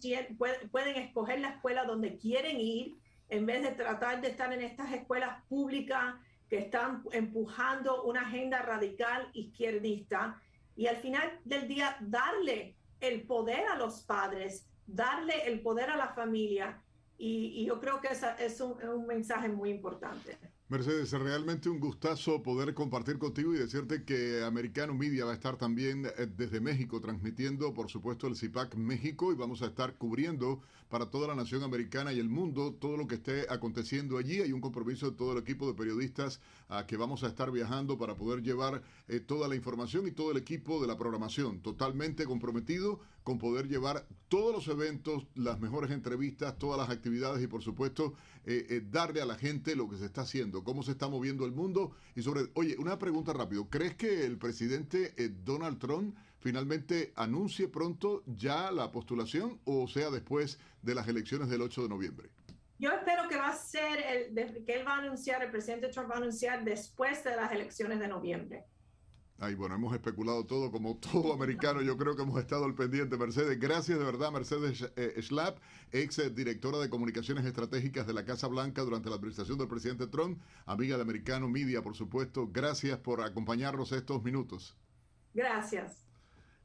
pueden 0.70 0.96
escoger 0.96 1.40
la 1.40 1.50
escuela 1.50 1.84
donde 1.84 2.16
quieren 2.16 2.60
ir, 2.60 2.96
en 3.28 3.46
vez 3.46 3.62
de 3.62 3.72
tratar 3.72 4.20
de 4.20 4.28
estar 4.28 4.52
en 4.52 4.62
estas 4.62 4.92
escuelas 4.92 5.42
públicas 5.48 6.14
que 6.48 6.58
están 6.58 7.02
empujando 7.12 8.04
una 8.04 8.22
agenda 8.22 8.62
radical 8.62 9.28
izquierdista 9.32 10.40
y 10.76 10.86
al 10.86 10.96
final 10.96 11.40
del 11.44 11.66
día 11.66 11.96
darle 12.00 12.76
el 13.00 13.22
poder 13.22 13.66
a 13.68 13.76
los 13.76 14.02
padres, 14.02 14.68
darle 14.86 15.46
el 15.46 15.60
poder 15.62 15.90
a 15.90 15.96
la 15.96 16.08
familia. 16.08 16.82
Y, 17.16 17.64
yo 17.64 17.80
creo 17.80 18.00
que 18.00 18.08
esa 18.08 18.34
es 18.34 18.60
un 18.60 19.06
mensaje 19.06 19.48
muy 19.48 19.70
importante. 19.70 20.36
Mercedes, 20.70 21.12
es 21.12 21.20
realmente 21.20 21.68
un 21.68 21.78
gustazo 21.78 22.42
poder 22.42 22.72
compartir 22.72 23.18
contigo 23.18 23.54
y 23.54 23.58
decirte 23.58 24.02
que 24.02 24.42
Americano 24.42 24.94
Media 24.94 25.26
va 25.26 25.32
a 25.32 25.34
estar 25.34 25.58
también 25.58 26.06
eh, 26.06 26.26
desde 26.38 26.58
México 26.58 27.02
transmitiendo, 27.02 27.74
por 27.74 27.90
supuesto, 27.90 28.26
el 28.28 28.34
CIPAC 28.34 28.74
México 28.76 29.30
y 29.30 29.34
vamos 29.34 29.60
a 29.60 29.66
estar 29.66 29.98
cubriendo 29.98 30.62
para 30.88 31.10
toda 31.10 31.28
la 31.28 31.34
nación 31.34 31.64
americana 31.64 32.14
y 32.14 32.18
el 32.18 32.30
mundo 32.30 32.72
todo 32.80 32.96
lo 32.96 33.06
que 33.06 33.16
esté 33.16 33.44
aconteciendo 33.50 34.16
allí. 34.16 34.40
Hay 34.40 34.52
un 34.52 34.62
compromiso 34.62 35.10
de 35.10 35.16
todo 35.18 35.32
el 35.32 35.38
equipo 35.38 35.66
de 35.66 35.74
periodistas 35.74 36.40
a 36.70 36.86
que 36.86 36.96
vamos 36.96 37.24
a 37.24 37.26
estar 37.26 37.50
viajando 37.50 37.98
para 37.98 38.16
poder 38.16 38.42
llevar 38.42 38.80
eh, 39.08 39.20
toda 39.20 39.48
la 39.48 39.56
información 39.56 40.08
y 40.08 40.12
todo 40.12 40.30
el 40.30 40.38
equipo 40.38 40.80
de 40.80 40.86
la 40.86 40.96
programación, 40.96 41.60
totalmente 41.60 42.24
comprometido 42.24 43.00
con 43.24 43.38
poder 43.38 43.66
llevar 43.66 44.06
todos 44.28 44.54
los 44.54 44.68
eventos, 44.68 45.26
las 45.34 45.58
mejores 45.58 45.90
entrevistas, 45.90 46.58
todas 46.58 46.78
las 46.78 46.94
actividades 46.94 47.42
y 47.42 47.46
por 47.46 47.62
supuesto 47.62 48.14
eh, 48.44 48.82
darle 48.90 49.20
a 49.20 49.26
la 49.26 49.36
gente 49.36 49.74
lo 49.74 49.88
que 49.88 49.96
se 49.96 50.04
está 50.04 50.20
haciendo 50.20 50.62
cómo 50.62 50.82
se 50.82 50.92
está 50.92 51.08
moviendo 51.08 51.46
el 51.46 51.52
mundo 51.52 51.92
y 52.14 52.22
sobre, 52.22 52.50
oye, 52.54 52.76
una 52.78 52.98
pregunta 52.98 53.32
rápido, 53.32 53.68
¿crees 53.68 53.94
que 53.94 54.24
el 54.24 54.38
presidente 54.38 55.14
eh, 55.16 55.30
Donald 55.44 55.78
Trump 55.78 56.14
finalmente 56.38 57.12
anuncie 57.16 57.68
pronto 57.68 58.22
ya 58.26 58.70
la 58.70 58.92
postulación 58.92 59.58
o 59.64 59.88
sea 59.88 60.10
después 60.10 60.58
de 60.82 60.94
las 60.94 61.08
elecciones 61.08 61.48
del 61.48 61.62
8 61.62 61.84
de 61.84 61.88
noviembre? 61.88 62.30
Yo 62.78 62.90
espero 62.90 63.28
que 63.28 63.36
va 63.36 63.48
a 63.48 63.56
ser, 63.56 64.00
el, 64.00 64.64
que 64.64 64.74
él 64.74 64.86
va 64.86 64.96
a 64.96 64.98
anunciar, 64.98 65.42
el 65.42 65.50
presidente 65.50 65.88
Trump 65.88 66.10
va 66.10 66.16
a 66.16 66.18
anunciar 66.18 66.64
después 66.64 67.22
de 67.24 67.36
las 67.36 67.52
elecciones 67.52 68.00
de 68.00 68.08
noviembre. 68.08 68.66
Ay, 69.40 69.54
bueno, 69.56 69.74
hemos 69.74 69.92
especulado 69.92 70.44
todo 70.46 70.70
como 70.70 70.96
todo 70.96 71.32
americano. 71.32 71.82
Yo 71.82 71.96
creo 71.96 72.14
que 72.14 72.22
hemos 72.22 72.38
estado 72.38 72.64
al 72.64 72.74
pendiente. 72.74 73.16
Mercedes, 73.16 73.58
gracias 73.58 73.98
de 73.98 74.04
verdad, 74.04 74.30
Mercedes 74.30 74.88
eh, 74.96 75.20
Schlapp, 75.20 75.58
ex 75.92 76.34
directora 76.34 76.78
de 76.78 76.88
comunicaciones 76.88 77.44
estratégicas 77.44 78.06
de 78.06 78.14
la 78.14 78.24
Casa 78.24 78.46
Blanca 78.46 78.82
durante 78.82 79.10
la 79.10 79.16
administración 79.16 79.58
del 79.58 79.68
presidente 79.68 80.06
Trump, 80.06 80.40
amiga 80.66 80.96
de 80.96 81.02
Americano 81.02 81.48
Media, 81.48 81.82
por 81.82 81.96
supuesto. 81.96 82.48
Gracias 82.52 82.98
por 82.98 83.22
acompañarnos 83.22 83.90
estos 83.92 84.22
minutos. 84.22 84.76
Gracias. 85.34 86.04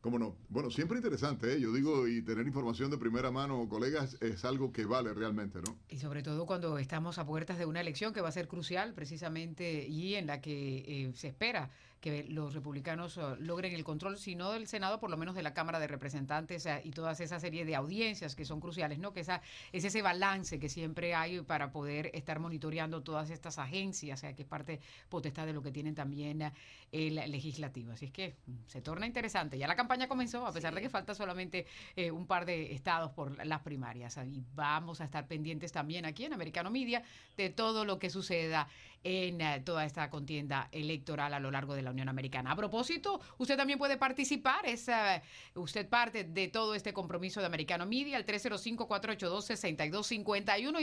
¿Cómo 0.02 0.18
no? 0.18 0.38
Bueno, 0.48 0.72
siempre 0.72 0.98
interesante, 0.98 1.54
¿eh? 1.54 1.60
yo 1.60 1.74
digo, 1.74 2.08
y 2.08 2.22
tener 2.22 2.48
información 2.48 2.90
de 2.90 2.98
primera 2.98 3.32
mano, 3.32 3.68
colegas, 3.68 4.16
es 4.22 4.46
algo 4.46 4.72
que 4.72 4.86
vale 4.86 5.14
realmente, 5.14 5.60
¿no? 5.60 5.78
Y 5.90 5.98
sobre 5.98 6.24
todo 6.24 6.46
cuando 6.46 6.78
estamos 6.78 7.18
a 7.18 7.26
puertas 7.26 7.58
de 7.58 7.66
una 7.66 7.82
elección 7.82 8.14
que 8.14 8.22
va 8.22 8.30
a 8.30 8.32
ser 8.32 8.48
crucial 8.48 8.94
precisamente 8.94 9.86
y 9.86 10.16
en 10.16 10.28
la 10.28 10.40
que 10.40 10.86
eh, 10.88 11.12
se 11.16 11.28
espera 11.28 11.70
que 12.00 12.24
los 12.24 12.54
republicanos 12.54 13.18
uh, 13.18 13.36
logren 13.40 13.74
el 13.74 13.84
control, 13.84 14.18
si 14.18 14.36
no 14.36 14.52
del 14.52 14.68
Senado, 14.68 15.00
por 15.00 15.10
lo 15.10 15.18
menos 15.18 15.36
de 15.36 15.44
la 15.44 15.54
Cámara 15.54 15.80
de 15.80 15.88
Representantes 15.88 16.66
uh, 16.66 16.80
y 16.84 16.92
todas 16.92 17.20
esa 17.20 17.40
serie 17.40 17.66
de 17.66 17.76
audiencias 17.76 18.36
que 18.36 18.46
son 18.46 18.60
cruciales, 18.60 19.00
¿no? 19.00 19.14
Que 19.14 19.22
esa, 19.22 19.42
es 19.72 19.84
ese 19.84 20.02
balance 20.02 20.60
que 20.60 20.70
siempre 20.70 21.14
hay 21.14 21.42
para 21.42 21.72
poder 21.72 22.12
estar 22.14 22.40
monitoreando 22.40 23.04
todas 23.04 23.30
estas 23.30 23.60
agencias, 23.60 24.22
que 24.22 24.42
es 24.42 24.48
parte 24.48 24.80
potestad 25.10 25.46
de 25.46 25.54
lo 25.54 25.62
que 25.62 25.72
tienen 25.72 25.96
también 25.96 26.42
uh, 26.42 26.52
el 26.92 27.16
legislativo. 27.32 27.92
Así 27.92 28.06
es 28.06 28.12
que 28.12 28.38
mm, 28.46 28.54
se 28.68 28.82
torna 28.82 29.06
interesante. 29.06 29.58
Ya 29.58 29.68
la 29.68 29.76
campaña 29.76 30.08
comenzó, 30.08 30.46
a 30.46 30.54
pesar 30.54 30.74
de 30.74 30.82
que 30.82 30.90
falta 30.90 31.14
solamente 31.14 31.66
eh, 31.96 32.12
un 32.12 32.26
par 32.26 32.46
de 32.46 32.74
estados 32.74 33.12
por 33.12 33.46
las 33.46 33.62
primarias. 33.62 34.18
Y 34.26 34.44
vamos 34.56 35.02
a 35.02 35.06
estar 35.06 35.28
pendientes 35.28 35.72
también 35.72 36.06
aquí 36.06 36.26
en 36.26 36.34
Americano 36.34 36.70
Media 36.70 37.04
de 37.38 37.50
todo 37.50 37.86
lo 37.86 38.00
que 38.00 38.10
suceda 38.10 38.68
en 39.04 39.42
eh, 39.42 39.62
toda 39.66 39.84
esta 39.86 40.10
contienda 40.10 40.70
electoral 40.72 41.34
a 41.34 41.40
lo 41.40 41.52
largo 41.52 41.76
de 41.76 41.82
la 41.82 41.92
Unión 41.92 42.08
Americana. 42.10 42.52
A 42.52 42.56
propósito, 42.56 43.22
usted 43.38 43.58
también 43.58 43.80
puede 43.80 43.98
participar, 43.98 44.66
es 44.66 44.88
eh, 44.90 45.22
usted 45.56 45.88
parte 45.88 46.24
de 46.24 46.48
todo 46.48 46.76
este 46.76 46.94
compromiso 46.94 47.40
de 47.40 47.46
Americano 47.46 47.86
Media, 47.86 48.18
el 48.18 48.26
305-482-6251. 48.26 50.78